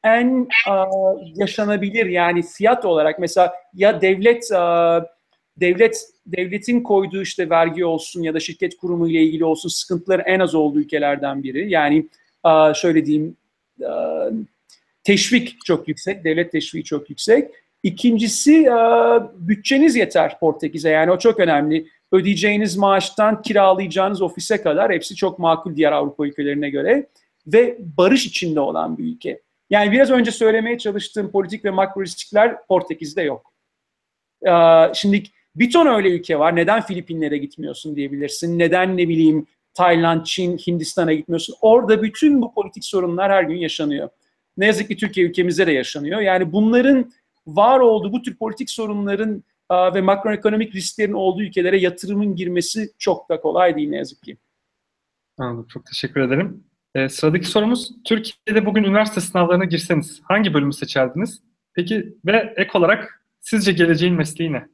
[0.04, 0.48] en
[1.34, 4.50] yaşanabilir yani fiyat olarak mesela ya devlet
[5.56, 10.40] devlet devletin koyduğu işte vergi olsun ya da şirket kurumu ile ilgili olsun sıkıntıları en
[10.40, 11.70] az olduğu ülkelerden biri.
[11.70, 12.06] Yani
[12.74, 13.36] şöyle diyeyim
[15.04, 17.50] teşvik çok yüksek, devlet teşviki çok yüksek.
[17.82, 18.66] İkincisi
[19.34, 21.86] bütçeniz yeter Portekiz'e yani o çok önemli.
[22.12, 27.06] Ödeyeceğiniz maaştan kiralayacağınız ofise kadar hepsi çok makul diğer Avrupa ülkelerine göre
[27.46, 29.40] ve barış içinde olan bir ülke.
[29.70, 33.52] Yani biraz önce söylemeye çalıştığım politik ve makro riskler Portekiz'de yok.
[34.94, 35.22] Şimdi
[35.56, 36.56] bir ton öyle ülke var.
[36.56, 38.58] Neden Filipinlere gitmiyorsun diyebilirsin.
[38.58, 41.54] Neden ne bileyim Tayland, Çin, Hindistan'a gitmiyorsun.
[41.60, 44.08] Orada bütün bu politik sorunlar her gün yaşanıyor.
[44.56, 46.20] Ne yazık ki Türkiye ülkemizde de yaşanıyor.
[46.20, 47.12] Yani bunların
[47.46, 53.40] var olduğu bu tür politik sorunların ve makroekonomik risklerin olduğu ülkelere yatırımın girmesi çok da
[53.40, 54.36] kolay değil ne yazık ki.
[55.38, 55.66] Anladım.
[55.72, 56.64] Çok teşekkür ederim.
[56.94, 61.42] E, sıradaki sorumuz, Türkiye'de bugün üniversite sınavlarına girseniz hangi bölümü seçerdiniz?
[61.74, 64.68] Peki ve ek olarak sizce geleceğin mesleği ne?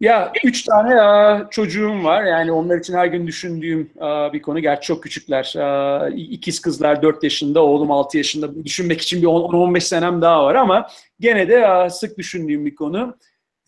[0.00, 2.24] Ya üç tane a, çocuğum var.
[2.24, 4.60] Yani onlar için her gün düşündüğüm a, bir konu.
[4.60, 5.54] Gerçi çok küçükler.
[5.58, 8.64] A, ikiz kızlar 4 yaşında, oğlum 6 yaşında.
[8.64, 10.88] Düşünmek için bir 10-15 senem daha var ama
[11.20, 13.16] gene de a, sık düşündüğüm bir konu.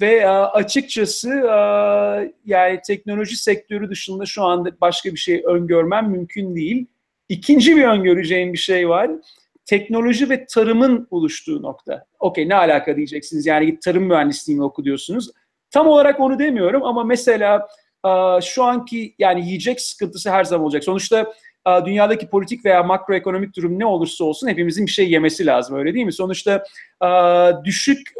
[0.01, 6.57] Ve a, açıkçası a, yani teknoloji sektörü dışında şu anda başka bir şey öngörmem mümkün
[6.57, 6.87] değil.
[7.29, 9.11] İkinci bir öngöreceğim bir şey var.
[9.67, 12.05] Teknoloji ve tarımın buluştuğu nokta.
[12.19, 13.47] Okey ne alaka diyeceksiniz.
[13.47, 14.85] Yani tarım mühendisliğini oku.
[15.71, 17.69] Tam olarak onu demiyorum ama mesela
[18.43, 20.85] şu anki yani yiyecek sıkıntısı her zaman olacak.
[20.85, 21.33] Sonuçta
[21.85, 26.07] dünyadaki politik veya makroekonomik durum ne olursa olsun hepimizin bir şey yemesi lazım öyle değil
[26.07, 26.13] mi?
[26.13, 26.65] Sonuçta
[27.65, 28.13] düşük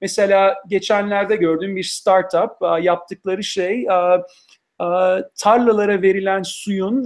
[0.00, 3.86] mesela geçenlerde gördüğüm bir startup yaptıkları şey
[5.40, 7.04] tarlalara verilen suyun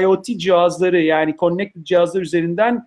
[0.00, 2.86] IoT cihazları yani connected cihazlar üzerinden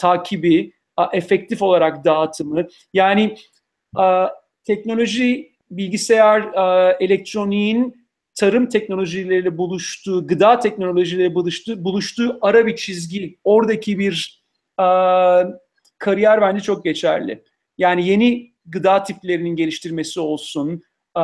[0.00, 0.72] takibi,
[1.12, 3.36] efektif olarak dağıtımı yani
[4.64, 13.98] teknoloji bilgisayar, e, elektroniğin tarım teknolojileriyle buluştuğu, gıda teknolojileriyle buluştuğu, buluştuğu ara bir çizgi, oradaki
[13.98, 14.44] bir
[14.80, 14.86] e,
[15.98, 17.44] kariyer bence çok geçerli.
[17.78, 20.82] Yani yeni gıda tiplerinin geliştirmesi olsun.
[21.16, 21.22] E,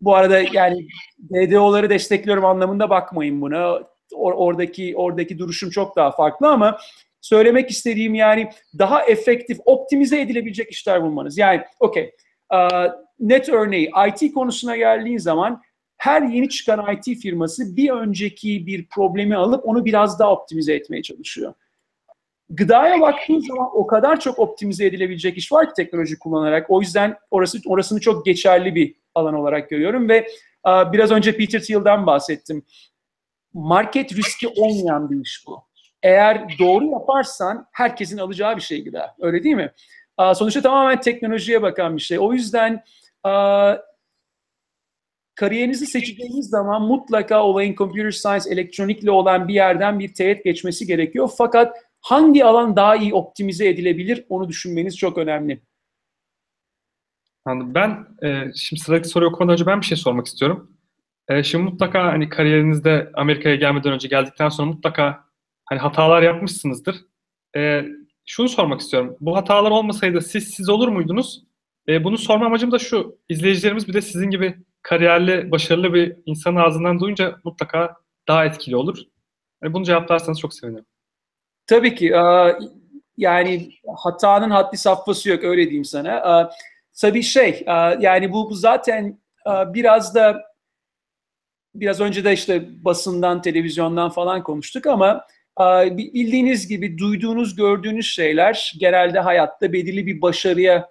[0.00, 0.86] bu arada yani
[1.30, 3.92] DDO'ları destekliyorum anlamında bakmayın buna.
[4.14, 6.78] Or, oradaki oradaki duruşum çok daha farklı ama
[7.20, 11.38] söylemek istediğim yani daha efektif, optimize edilebilecek işler bulmanız.
[11.38, 12.12] Yani okey
[13.20, 15.62] net örneği IT konusuna geldiğin zaman
[15.96, 21.02] her yeni çıkan IT firması bir önceki bir problemi alıp onu biraz daha optimize etmeye
[21.02, 21.54] çalışıyor.
[22.50, 26.70] Gıdaya baktığın zaman o kadar çok optimize edilebilecek iş var ki teknoloji kullanarak.
[26.70, 30.16] O yüzden orası orasını çok geçerli bir alan olarak görüyorum ve
[30.66, 32.62] e, biraz önce Peter Thiel'den bahsettim.
[33.52, 35.64] Market riski olmayan bir iş bu.
[36.02, 39.14] Eğer doğru yaparsan herkesin alacağı bir şey gıda.
[39.20, 39.72] Öyle değil mi?
[40.18, 42.18] Sonuçta tamamen teknolojiye bakan bir şey.
[42.18, 42.84] O yüzden
[45.34, 51.30] kariyerinizi seçeceğiniz zaman mutlaka olayın computer science, elektronikle olan bir yerden bir teğet geçmesi gerekiyor.
[51.38, 55.62] Fakat hangi alan daha iyi optimize edilebilir onu düşünmeniz çok önemli.
[57.46, 60.78] Ben e, şimdi sıradaki soruyu okumadan önce ben bir şey sormak istiyorum.
[61.28, 65.24] E, şimdi mutlaka hani kariyerinizde Amerika'ya gelmeden önce geldikten sonra mutlaka
[65.64, 66.96] hani hatalar yapmışsınızdır.
[67.56, 67.84] E,
[68.26, 69.16] şunu sormak istiyorum.
[69.20, 71.42] Bu hatalar olmasaydı siz siz olur muydunuz?
[71.88, 73.18] E, bunu sorma amacım da şu.
[73.28, 77.96] İzleyicilerimiz bir de sizin gibi kariyerli, başarılı bir insanın ağzından duyunca mutlaka
[78.28, 78.98] daha etkili olur.
[79.62, 80.86] Yani bunu cevaplarsanız çok sevinirim.
[81.66, 82.12] Tabii ki.
[83.16, 86.50] Yani hatanın haddi safhası yok öyle diyeyim sana.
[87.00, 87.64] Tabii şey
[88.00, 90.42] yani bu, bu zaten biraz da
[91.74, 95.26] biraz önce de işte basından, televizyondan falan konuştuk ama
[95.90, 100.88] Bildiğiniz gibi duyduğunuz, gördüğünüz şeyler genelde hayatta belirli bir başarıya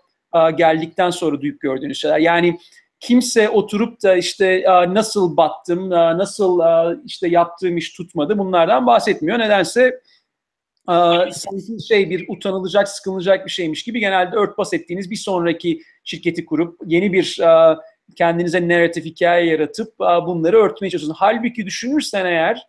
[0.57, 2.19] geldikten sonra duyup gördüğünüz şeyler.
[2.19, 2.59] Yani
[2.99, 6.59] kimse oturup da işte nasıl battım, nasıl
[7.05, 9.39] işte yaptığım iş tutmadı bunlardan bahsetmiyor.
[9.39, 10.01] Nedense
[11.31, 16.79] sanki şey bir utanılacak, sıkılacak bir şeymiş gibi genelde örtbas ettiğiniz bir sonraki şirketi kurup
[16.85, 17.39] yeni bir
[18.15, 21.21] kendinize narratif hikaye yaratıp bunları örtmeye çalışıyorsunuz.
[21.21, 22.63] Halbuki düşünürsen eğer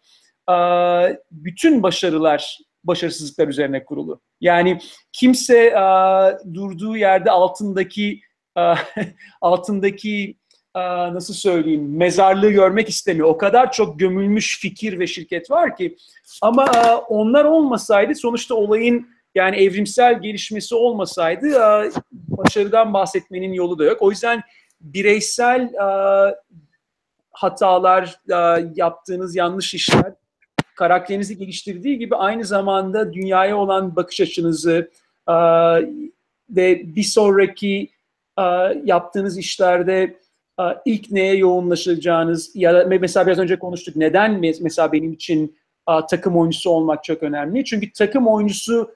[1.30, 4.20] bütün başarılar başarısızlıklar üzerine kurulu.
[4.40, 4.78] Yani
[5.12, 5.74] kimse
[6.54, 8.20] durduğu yerde altındaki
[9.40, 10.36] altındaki
[11.12, 13.28] nasıl söyleyeyim mezarlığı görmek istemiyor.
[13.28, 15.96] O kadar çok gömülmüş fikir ve şirket var ki
[16.42, 16.66] ama
[17.08, 21.46] onlar olmasaydı sonuçta olayın yani evrimsel gelişmesi olmasaydı
[22.12, 24.02] başarıdan bahsetmenin yolu da yok.
[24.02, 24.42] O yüzden
[24.80, 25.72] bireysel
[27.32, 28.20] hatalar,
[28.74, 30.12] yaptığınız yanlış işler
[30.76, 34.90] karakterinizi geliştirdiği gibi aynı zamanda dünyaya olan bakış açınızı
[35.28, 35.34] e,
[36.50, 37.88] ve bir sonraki
[38.38, 38.42] e,
[38.84, 40.16] yaptığınız işlerde
[40.60, 45.56] e, ilk neye yoğunlaşacağınız ya da mesela biraz önce konuştuk neden mesela benim için
[45.90, 47.64] e, takım oyuncusu olmak çok önemli.
[47.64, 48.94] Çünkü takım oyuncusu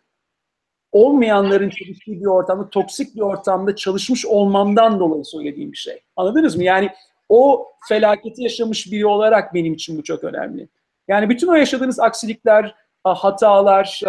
[0.93, 6.01] olmayanların çalıştığı bir ortamda, toksik bir ortamda çalışmış olmamdan dolayı söylediğim bir şey.
[6.17, 6.65] Anladınız mı?
[6.65, 6.91] Yani
[7.29, 10.69] o felaketi yaşamış biri olarak benim için bu çok önemli.
[11.09, 14.01] Yani bütün o yaşadığınız aksilikler, hatalar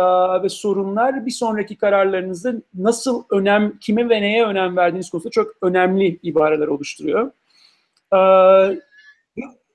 [0.44, 6.20] ve sorunlar bir sonraki kararlarınızda nasıl önem, kime ve neye önem verdiğiniz konusunda çok önemli
[6.24, 7.32] ibareler oluşturuyor.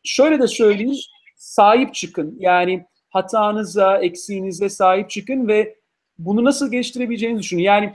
[0.05, 0.97] Şöyle de söyleyeyim,
[1.37, 2.37] sahip çıkın.
[2.39, 5.77] Yani hatanıza, eksiğinize sahip çıkın ve
[6.19, 7.63] bunu nasıl geliştirebileceğinizi düşünün.
[7.63, 7.93] Yani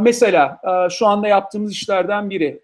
[0.00, 0.60] mesela
[0.90, 2.60] şu anda yaptığımız işlerden biri,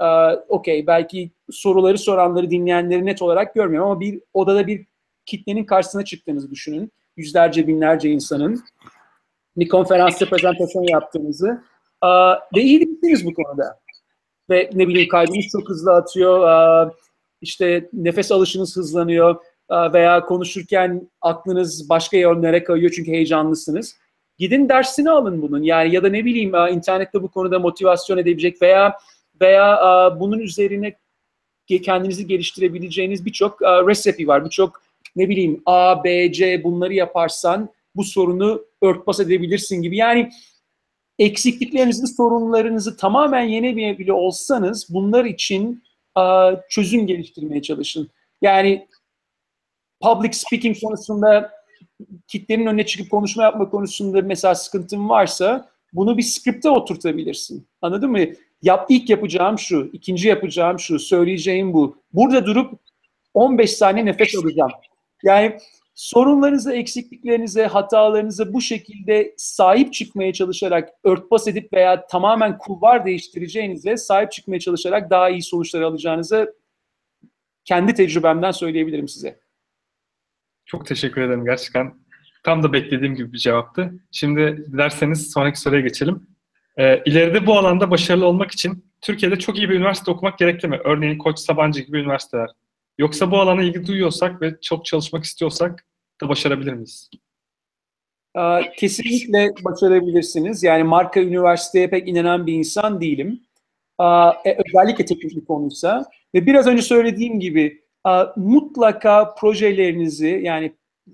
[0.48, 4.86] okey belki soruları soranları dinleyenleri net olarak görmüyorum ama bir odada bir
[5.26, 6.92] kitlenin karşısına çıktığınızı düşünün.
[7.16, 8.64] Yüzlerce, binlerce insanın
[9.56, 11.62] bir konferansta prezentasyon yaptığınızı
[12.56, 13.80] ve iyi değilsiniz bu konuda.
[14.50, 16.92] Ve ne bileyim kalbiniz çok hızlı atıyor,
[17.40, 19.36] işte nefes alışınız hızlanıyor
[19.70, 23.96] veya konuşurken aklınız başka yönlere kayıyor çünkü heyecanlısınız.
[24.38, 28.98] Gidin dersini alın bunun yani ya da ne bileyim internette bu konuda motivasyon edebilecek veya
[29.40, 30.96] veya bunun üzerine
[31.82, 34.44] kendinizi geliştirebileceğiniz birçok recipe var.
[34.44, 34.81] Birçok
[35.16, 39.96] ne bileyim A, B, C bunları yaparsan bu sorunu örtbas edebilirsin gibi.
[39.96, 40.30] Yani
[41.18, 43.48] eksikliklerinizi, sorunlarınızı tamamen
[43.98, 45.84] bile olsanız bunlar için
[46.68, 48.10] çözüm geliştirmeye çalışın.
[48.42, 48.88] Yani
[50.00, 51.52] public speaking konusunda
[52.28, 57.66] kitlenin önüne çıkıp konuşma yapma konusunda mesela sıkıntın varsa bunu bir skripte oturtabilirsin.
[57.82, 58.20] Anladın mı?
[58.62, 61.96] Yap, ilk yapacağım şu, ikinci yapacağım şu, söyleyeceğim bu.
[62.12, 62.80] Burada durup
[63.34, 64.70] 15 saniye nefes alacağım.
[65.22, 65.58] Yani
[65.94, 74.32] sorunlarınıza, eksikliklerinize, hatalarınıza bu şekilde sahip çıkmaya çalışarak örtbas edip veya tamamen kulvar değiştireceğinize sahip
[74.32, 76.54] çıkmaya çalışarak daha iyi sonuçlar alacağınızı
[77.64, 79.40] kendi tecrübemden söyleyebilirim size.
[80.66, 81.94] Çok teşekkür ederim gerçekten.
[82.44, 83.92] Tam da beklediğim gibi bir cevaptı.
[84.10, 86.26] Şimdi dilerseniz sonraki soruya geçelim.
[86.76, 90.80] Ee, ileride bu alanda başarılı olmak için Türkiye'de çok iyi bir üniversite okumak gerekli mi?
[90.84, 92.50] Örneğin Koç Sabancı gibi üniversiteler.
[93.02, 95.86] Yoksa bu alana ilgi duyuyorsak ve çok çalışmak istiyorsak
[96.22, 97.10] da başarabilir miyiz?
[98.76, 100.62] Kesinlikle başarabilirsiniz.
[100.62, 103.40] Yani marka üniversiteye pek inanan bir insan değilim.
[104.44, 106.04] E, özellikle teknik bir konuysa.
[106.34, 107.82] Ve biraz önce söylediğim gibi
[108.36, 110.72] mutlaka projelerinizi yani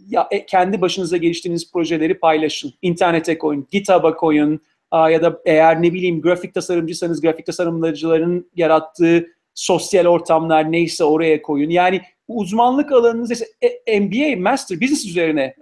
[0.09, 2.73] ya, e, kendi başınıza geliştirdiğiniz projeleri paylaşın.
[2.83, 4.61] İnternete koyun, GitHub'a koyun
[4.93, 11.71] ya da eğer ne bileyim grafik tasarımcıysanız grafik tasarımcıların yarattığı sosyal ortamlar neyse oraya koyun.
[11.71, 13.47] Yani uzmanlık alanınız ise
[13.87, 15.55] e, MBA, Master, Business üzerine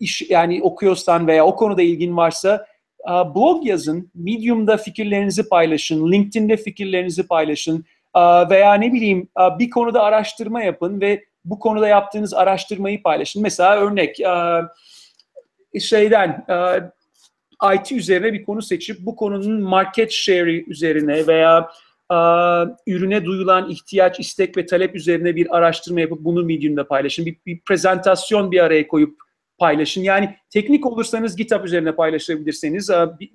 [0.00, 2.66] iş yani okuyorsan veya o konuda ilgin varsa
[3.08, 7.84] blog yazın, Medium'da fikirlerinizi paylaşın, LinkedIn'de fikirlerinizi paylaşın
[8.50, 9.28] veya ne bileyim
[9.58, 13.42] bir konuda araştırma yapın ve bu konuda yaptığınız araştırmayı paylaşın.
[13.42, 14.16] Mesela örnek
[15.80, 16.46] şeyden
[17.74, 21.70] IT üzerine bir konu seçip bu konunun market share üzerine veya
[22.86, 27.26] ürüne duyulan ihtiyaç, istek ve talep üzerine bir araştırma yapıp bunu Medium'da paylaşın.
[27.26, 29.18] Bir, bir prezentasyon bir araya koyup
[29.58, 30.02] paylaşın.
[30.02, 32.90] Yani teknik olursanız GitHub üzerine paylaşabilirseniz,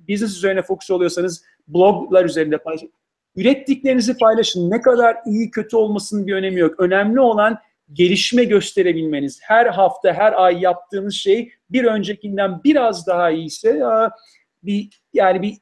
[0.09, 2.93] business üzerine fokus oluyorsanız bloglar üzerinde paylaşın.
[3.35, 4.71] Ürettiklerinizi paylaşın.
[4.71, 6.79] Ne kadar iyi kötü olmasının bir önemi yok.
[6.79, 7.57] Önemli olan
[7.93, 9.39] gelişme gösterebilmeniz.
[9.43, 13.81] Her hafta, her ay yaptığınız şey bir öncekinden biraz daha iyiyse
[14.63, 15.57] bir yani bir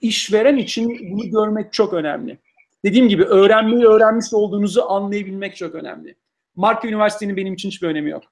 [0.00, 2.38] işveren için bunu görmek çok önemli.
[2.84, 6.14] Dediğim gibi öğrenmeyi öğrenmiş olduğunuzu anlayabilmek çok önemli.
[6.56, 8.22] Marka Üniversitesi'nin benim için hiçbir önemi yok.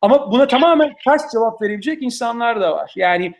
[0.00, 2.92] Ama buna tamamen ters cevap verebilecek insanlar da var.
[2.96, 3.34] Yani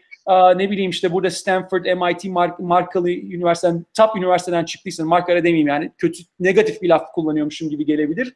[0.56, 5.92] ne bileyim işte burada Stanford, MIT mark, markalı üniversiteden, top üniversiteden çıktıysan, markalara demeyeyim yani
[5.98, 8.34] kötü, negatif bir laf kullanıyormuşum gibi gelebilir.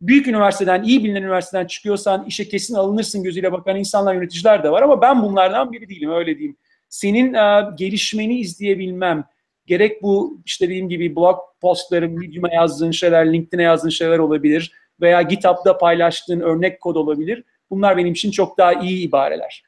[0.00, 4.82] Büyük üniversiteden, iyi bilinen üniversiteden çıkıyorsan işe kesin alınırsın gözüyle bakan insanlar, yöneticiler de var
[4.82, 6.56] ama ben bunlardan biri değilim öyle diyeyim
[6.88, 9.24] senin uh, gelişmeni izleyebilmem,
[9.66, 15.22] gerek bu işte dediğim gibi blog postların, Medium'a yazdığın şeyler, LinkedIn'e yazdığın şeyler olabilir veya
[15.22, 17.44] GitHub'da paylaştığın örnek kod olabilir.
[17.70, 19.62] Bunlar benim için çok daha iyi ibareler.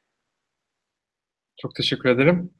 [1.56, 2.50] Çok teşekkür ederim.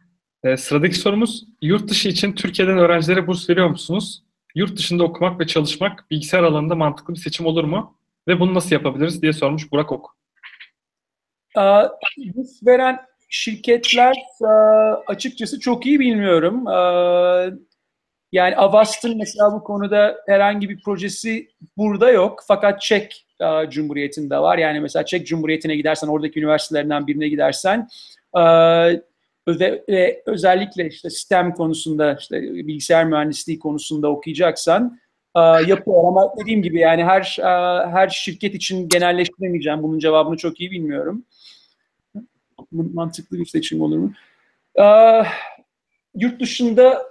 [0.45, 4.23] Ee, sıradaki sorumuz, yurt dışı için Türkiye'den öğrencilere burs veriyor musunuz?
[4.55, 7.99] Yurt dışında okumak ve çalışmak bilgisayar alanında mantıklı bir seçim olur mu?
[8.29, 10.07] Ve bunu nasıl yapabiliriz diye sormuş Burak Ok.
[11.57, 11.83] Uh,
[12.35, 12.99] burs veren
[13.29, 14.47] şirketler e,
[15.07, 16.69] açıkçası çok iyi bilmiyorum.
[16.69, 16.79] E,
[18.33, 22.45] yani Avast'ın mesela bu konuda herhangi bir projesi burada yok.
[22.47, 24.59] Fakat Çek e, Cumhuriyeti'nde var.
[24.59, 27.89] Yani mesela Çek Cumhuriyeti'ne gidersen, oradaki üniversitelerinden birine gidersen
[29.49, 34.99] ve özellikle işte STEM konusunda, işte bilgisayar mühendisliği konusunda okuyacaksan
[35.67, 36.05] yapıyor.
[36.09, 37.37] Ama dediğim gibi yani her
[37.93, 39.83] her şirket için genelleştiremeyeceğim.
[39.83, 41.25] Bunun cevabını çok iyi bilmiyorum
[42.73, 44.13] mantıklı bir seçim olur mu?
[44.81, 45.23] Ee,
[46.15, 47.09] yurt dışında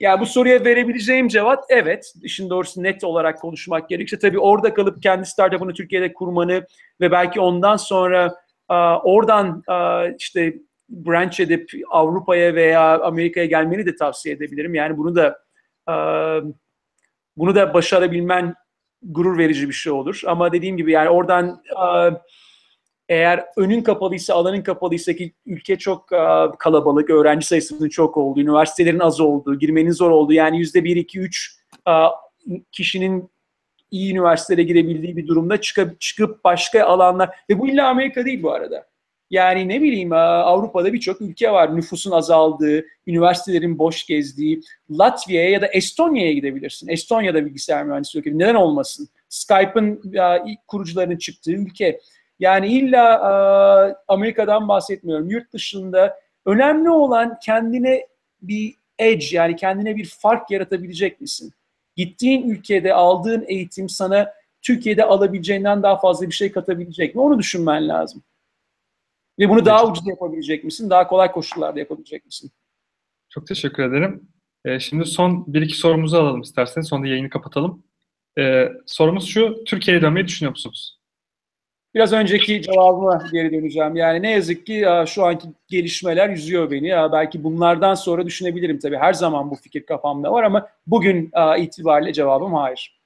[0.00, 2.14] ya bu soruya verebileceğim cevap evet.
[2.22, 6.66] İşin doğrusu net olarak konuşmak gerekirse tabii orada kalıp kendi startup'ını Türkiye'de kurmanı
[7.00, 8.34] ve belki ondan sonra
[9.04, 9.62] oradan
[10.18, 10.54] işte
[10.88, 14.74] branch edip Avrupa'ya veya Amerika'ya gelmeni de tavsiye edebilirim.
[14.74, 15.38] Yani bunu da
[17.36, 18.54] bunu da başarabilmen
[19.02, 20.22] gurur verici bir şey olur.
[20.26, 21.62] Ama dediğim gibi yani oradan
[23.08, 28.98] eğer önün kapalıysa, alanın kapalıysa ki ülke çok uh, kalabalık, öğrenci sayısının çok olduğu, üniversitelerin
[28.98, 31.58] az olduğu, girmenin zor olduğu yani yüzde bir, iki, üç
[32.72, 33.30] kişinin
[33.90, 38.52] iyi üniversitelere girebildiği bir durumda çıkıp, çıkıp başka alanlar ve bu illa Amerika değil bu
[38.52, 38.86] arada.
[39.30, 41.76] Yani ne bileyim Avrupa'da birçok ülke var.
[41.76, 44.60] Nüfusun azaldığı, üniversitelerin boş gezdiği.
[44.90, 46.88] Latvia'ya ya da Estonya'ya gidebilirsin.
[46.88, 48.38] Estonya'da bilgisayar mühendisliği ülke.
[48.38, 49.08] Neden olmasın?
[49.28, 50.02] Skype'ın
[50.66, 52.00] kurucularının çıktığı ülke.
[52.38, 55.30] Yani illa Amerika'dan bahsetmiyorum.
[55.30, 58.06] Yurt dışında önemli olan kendine
[58.42, 61.52] bir edge yani kendine bir fark yaratabilecek misin?
[61.96, 64.32] Gittiğin ülkede aldığın eğitim sana
[64.62, 67.20] Türkiye'de alabileceğinden daha fazla bir şey katabilecek mi?
[67.20, 68.22] Onu düşünmen lazım.
[69.38, 70.90] Ve bunu daha ucuz yapabilecek misin?
[70.90, 72.50] Daha kolay koşullarda yapabilecek misin?
[73.28, 74.28] Çok teşekkür ederim.
[74.64, 76.88] Ee, şimdi son bir iki sorumuzu alalım isterseniz.
[76.88, 77.84] Sonra yayını kapatalım.
[78.38, 80.97] Ee, sorumuz şu, Türkiye'ye dönmeyi düşünüyor musunuz?
[81.98, 83.96] Biraz önceki cevabıma geri döneceğim.
[83.96, 86.88] Yani ne yazık ki şu anki gelişmeler yüzüyor beni.
[87.12, 88.96] Belki bunlardan sonra düşünebilirim tabii.
[88.96, 93.00] Her zaman bu fikir kafamda var ama bugün itibariyle cevabım hayır.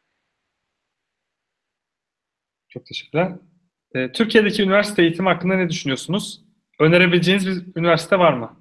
[2.68, 3.32] Çok teşekkürler.
[3.94, 6.44] Ee, Türkiye'deki üniversite eğitimi hakkında ne düşünüyorsunuz?
[6.80, 8.56] Önerebileceğiniz bir üniversite var mı?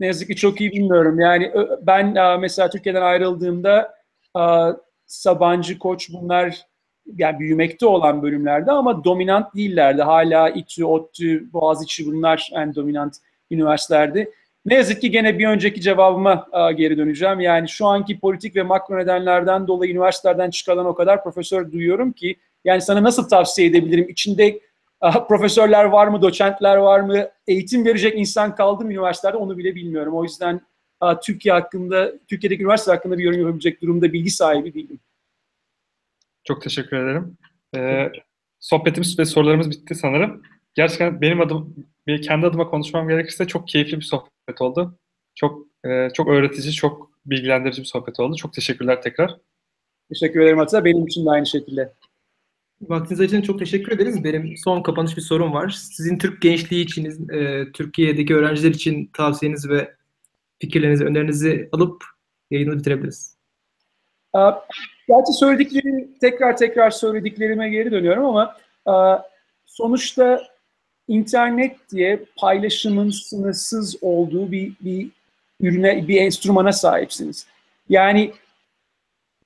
[0.00, 1.20] Ne yazık ki çok iyi bilmiyorum.
[1.20, 3.94] Yani ben mesela Türkiye'den ayrıldığımda
[5.06, 6.69] Sabancı, Koç bunlar
[7.18, 10.02] yani büyümekte olan bölümlerde ama dominant değillerdi.
[10.02, 13.16] Hala İTÜ, ODTÜ, Boğaziçi bunlar en dominant
[13.50, 14.30] üniversitelerdi.
[14.64, 16.46] Ne yazık ki gene bir önceki cevabıma
[16.76, 17.40] geri döneceğim.
[17.40, 22.36] Yani şu anki politik ve makro nedenlerden dolayı üniversitelerden çıkarılan o kadar profesör duyuyorum ki
[22.64, 24.08] yani sana nasıl tavsiye edebilirim?
[24.08, 24.60] İçinde
[25.28, 30.14] profesörler var mı, doçentler var mı, eğitim verecek insan kaldı mı üniversitelerde onu bile bilmiyorum.
[30.14, 30.60] O yüzden
[31.24, 35.00] Türkiye hakkında, Türkiye'deki üniversite hakkında bir yorum yapabilecek durumda bilgi sahibi değilim.
[36.44, 37.38] Çok teşekkür ederim.
[37.76, 38.12] Ee,
[38.60, 40.42] sohbetimiz ve sorularımız bitti sanırım.
[40.74, 41.86] Gerçekten benim adım,
[42.22, 44.98] kendi adıma konuşmam gerekirse çok keyifli bir sohbet oldu.
[45.34, 48.36] Çok e, çok öğretici, çok bilgilendirici bir sohbet oldu.
[48.36, 49.36] Çok teşekkürler tekrar.
[50.08, 50.84] Teşekkür ederim Atilla.
[50.84, 51.94] Benim için de aynı şekilde.
[52.80, 54.24] Vaktiniz için çok teşekkür ederiz.
[54.24, 55.68] Benim son kapanış bir sorum var.
[55.68, 59.94] Sizin Türk gençliği için, e, Türkiye'deki öğrenciler için tavsiyeniz ve
[60.58, 62.04] fikirlerinizi, önerinizi alıp
[62.50, 63.36] yayını bitirebiliriz.
[65.10, 68.56] Gerçi söyledikleri tekrar tekrar söylediklerime geri dönüyorum ama
[69.66, 70.42] sonuçta
[71.08, 75.08] internet diye paylaşımın sınırsız olduğu bir, bir
[75.60, 77.46] ürüne, bir enstrümana sahipsiniz.
[77.88, 78.32] Yani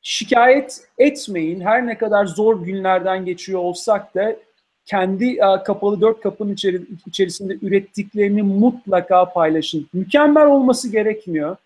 [0.02, 1.60] şikayet etmeyin.
[1.60, 4.36] Her ne kadar zor günlerden geçiyor olsak da
[4.84, 9.88] kendi kapalı dört kapının içeri, içerisinde ürettiklerini mutlaka paylaşın.
[9.92, 11.56] Mükemmel olması gerekmiyor.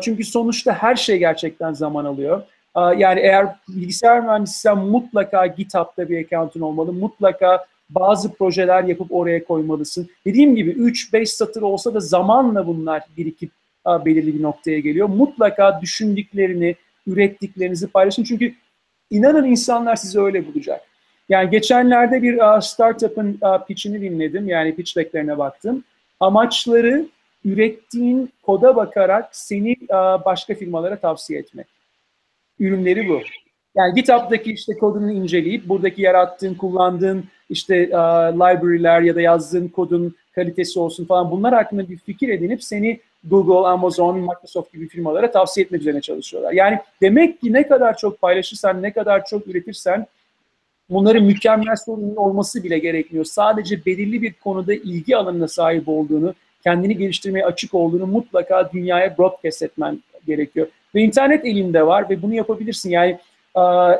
[0.00, 2.42] Çünkü sonuçta her şey gerçekten zaman alıyor.
[2.76, 6.92] Yani eğer bilgisayar mühendisiysen mutlaka GitHub'da bir account'un olmalı.
[6.92, 10.08] Mutlaka bazı projeler yapıp oraya koymalısın.
[10.26, 13.50] Dediğim gibi 3-5 satır olsa da zamanla bunlar birikip
[13.86, 15.08] belirli bir noktaya geliyor.
[15.08, 18.24] Mutlaka düşündüklerini, ürettiklerinizi paylaşın.
[18.24, 18.54] Çünkü
[19.10, 20.80] inanın insanlar sizi öyle bulacak.
[21.28, 24.48] Yani geçenlerde bir startup'ın pitch'ini dinledim.
[24.48, 25.84] Yani pitch deck'lerine baktım.
[26.20, 27.06] Amaçları
[27.44, 29.76] ürettiğin koda bakarak seni
[30.24, 31.73] başka firmalara tavsiye etmek
[32.60, 33.20] ürünleri bu.
[33.76, 40.14] Yani GitHub'daki işte kodunu inceleyip buradaki yarattığın, kullandığın işte uh, library'ler ya da yazdığın kodun
[40.34, 45.64] kalitesi olsun falan bunlar hakkında bir fikir edinip seni Google, Amazon, Microsoft gibi firmalara tavsiye
[45.64, 46.52] etmek üzerine çalışıyorlar.
[46.52, 50.06] Yani demek ki ne kadar çok paylaşırsan, ne kadar çok üretirsen
[50.90, 53.24] bunların mükemmel sorunun olması bile gerekmiyor.
[53.24, 59.62] Sadece belirli bir konuda ilgi alanına sahip olduğunu, kendini geliştirmeye açık olduğunu mutlaka dünyaya broadcast
[59.62, 60.66] etmen gerekiyor.
[60.94, 62.90] Ve internet elinde var ve bunu yapabilirsin.
[62.90, 63.18] Yani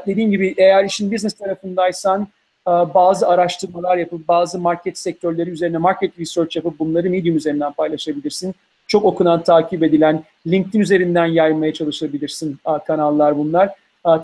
[0.07, 2.29] dediğim gibi eğer işin business tarafındaysan
[2.67, 8.55] bazı araştırmalar yapıp bazı market sektörleri üzerine market research yapıp bunları Medium üzerinden paylaşabilirsin.
[8.87, 13.71] Çok okunan, takip edilen, LinkedIn üzerinden yaymaya çalışabilirsin kanallar bunlar.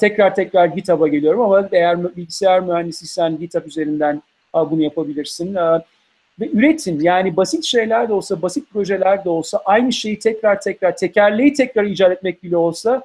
[0.00, 4.22] Tekrar tekrar GitHub'a geliyorum ama eğer bilgisayar mühendisiysen GitHub üzerinden
[4.54, 5.56] bunu yapabilirsin
[6.40, 7.00] ve üretin.
[7.00, 11.84] Yani basit şeyler de olsa, basit projeler de olsa aynı şeyi tekrar tekrar, tekerleği tekrar
[11.84, 13.02] icat etmek bile olsa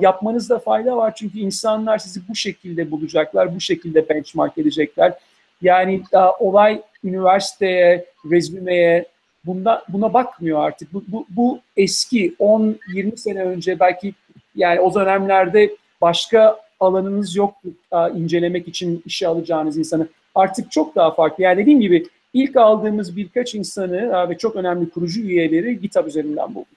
[0.00, 1.14] yapmanızda fayda var.
[1.14, 5.14] Çünkü insanlar sizi bu şekilde bulacaklar, bu şekilde benchmark edecekler.
[5.62, 6.02] Yani
[6.38, 9.06] olay üniversiteye, rezümeye,
[9.46, 10.92] bunda, buna bakmıyor artık.
[10.92, 14.14] Bu, bu, bu eski 10-20 sene önce belki
[14.56, 17.68] yani o dönemlerde başka alanınız yoktu
[18.16, 20.08] incelemek için işe alacağınız insanı.
[20.34, 21.44] Artık çok daha farklı.
[21.44, 26.68] Yani dediğim gibi İlk aldığımız birkaç insanı ve çok önemli kurucu üyeleri GitHub üzerinden bulduk.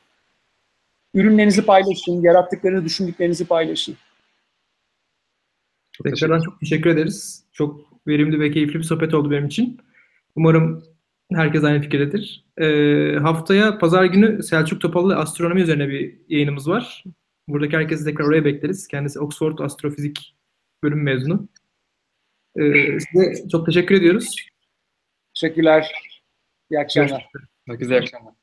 [1.14, 3.96] Ürünlerinizi paylaşın, yarattıklarını, düşündüklerinizi paylaşın.
[5.92, 7.44] Çok Tekrardan çok teşekkür ederiz.
[7.54, 9.78] Çok verimli ve keyifli bir sohbet oldu benim için.
[10.36, 10.84] Umarım
[11.34, 12.46] herkes aynı fikirdedir.
[12.58, 17.04] Ee, haftaya pazar günü Selçuk Topal'la astronomi üzerine bir yayınımız var.
[17.48, 18.88] Buradaki herkesi tekrar oraya bekleriz.
[18.88, 20.36] Kendisi Oxford Astrofizik
[20.84, 21.48] bölüm mezunu.
[22.56, 24.36] Ee, size çok teşekkür ediyoruz.
[25.42, 25.92] Teşekkürler.
[26.72, 27.30] İyi akşamlar.
[27.68, 28.34] Herkese iyi akşamlar.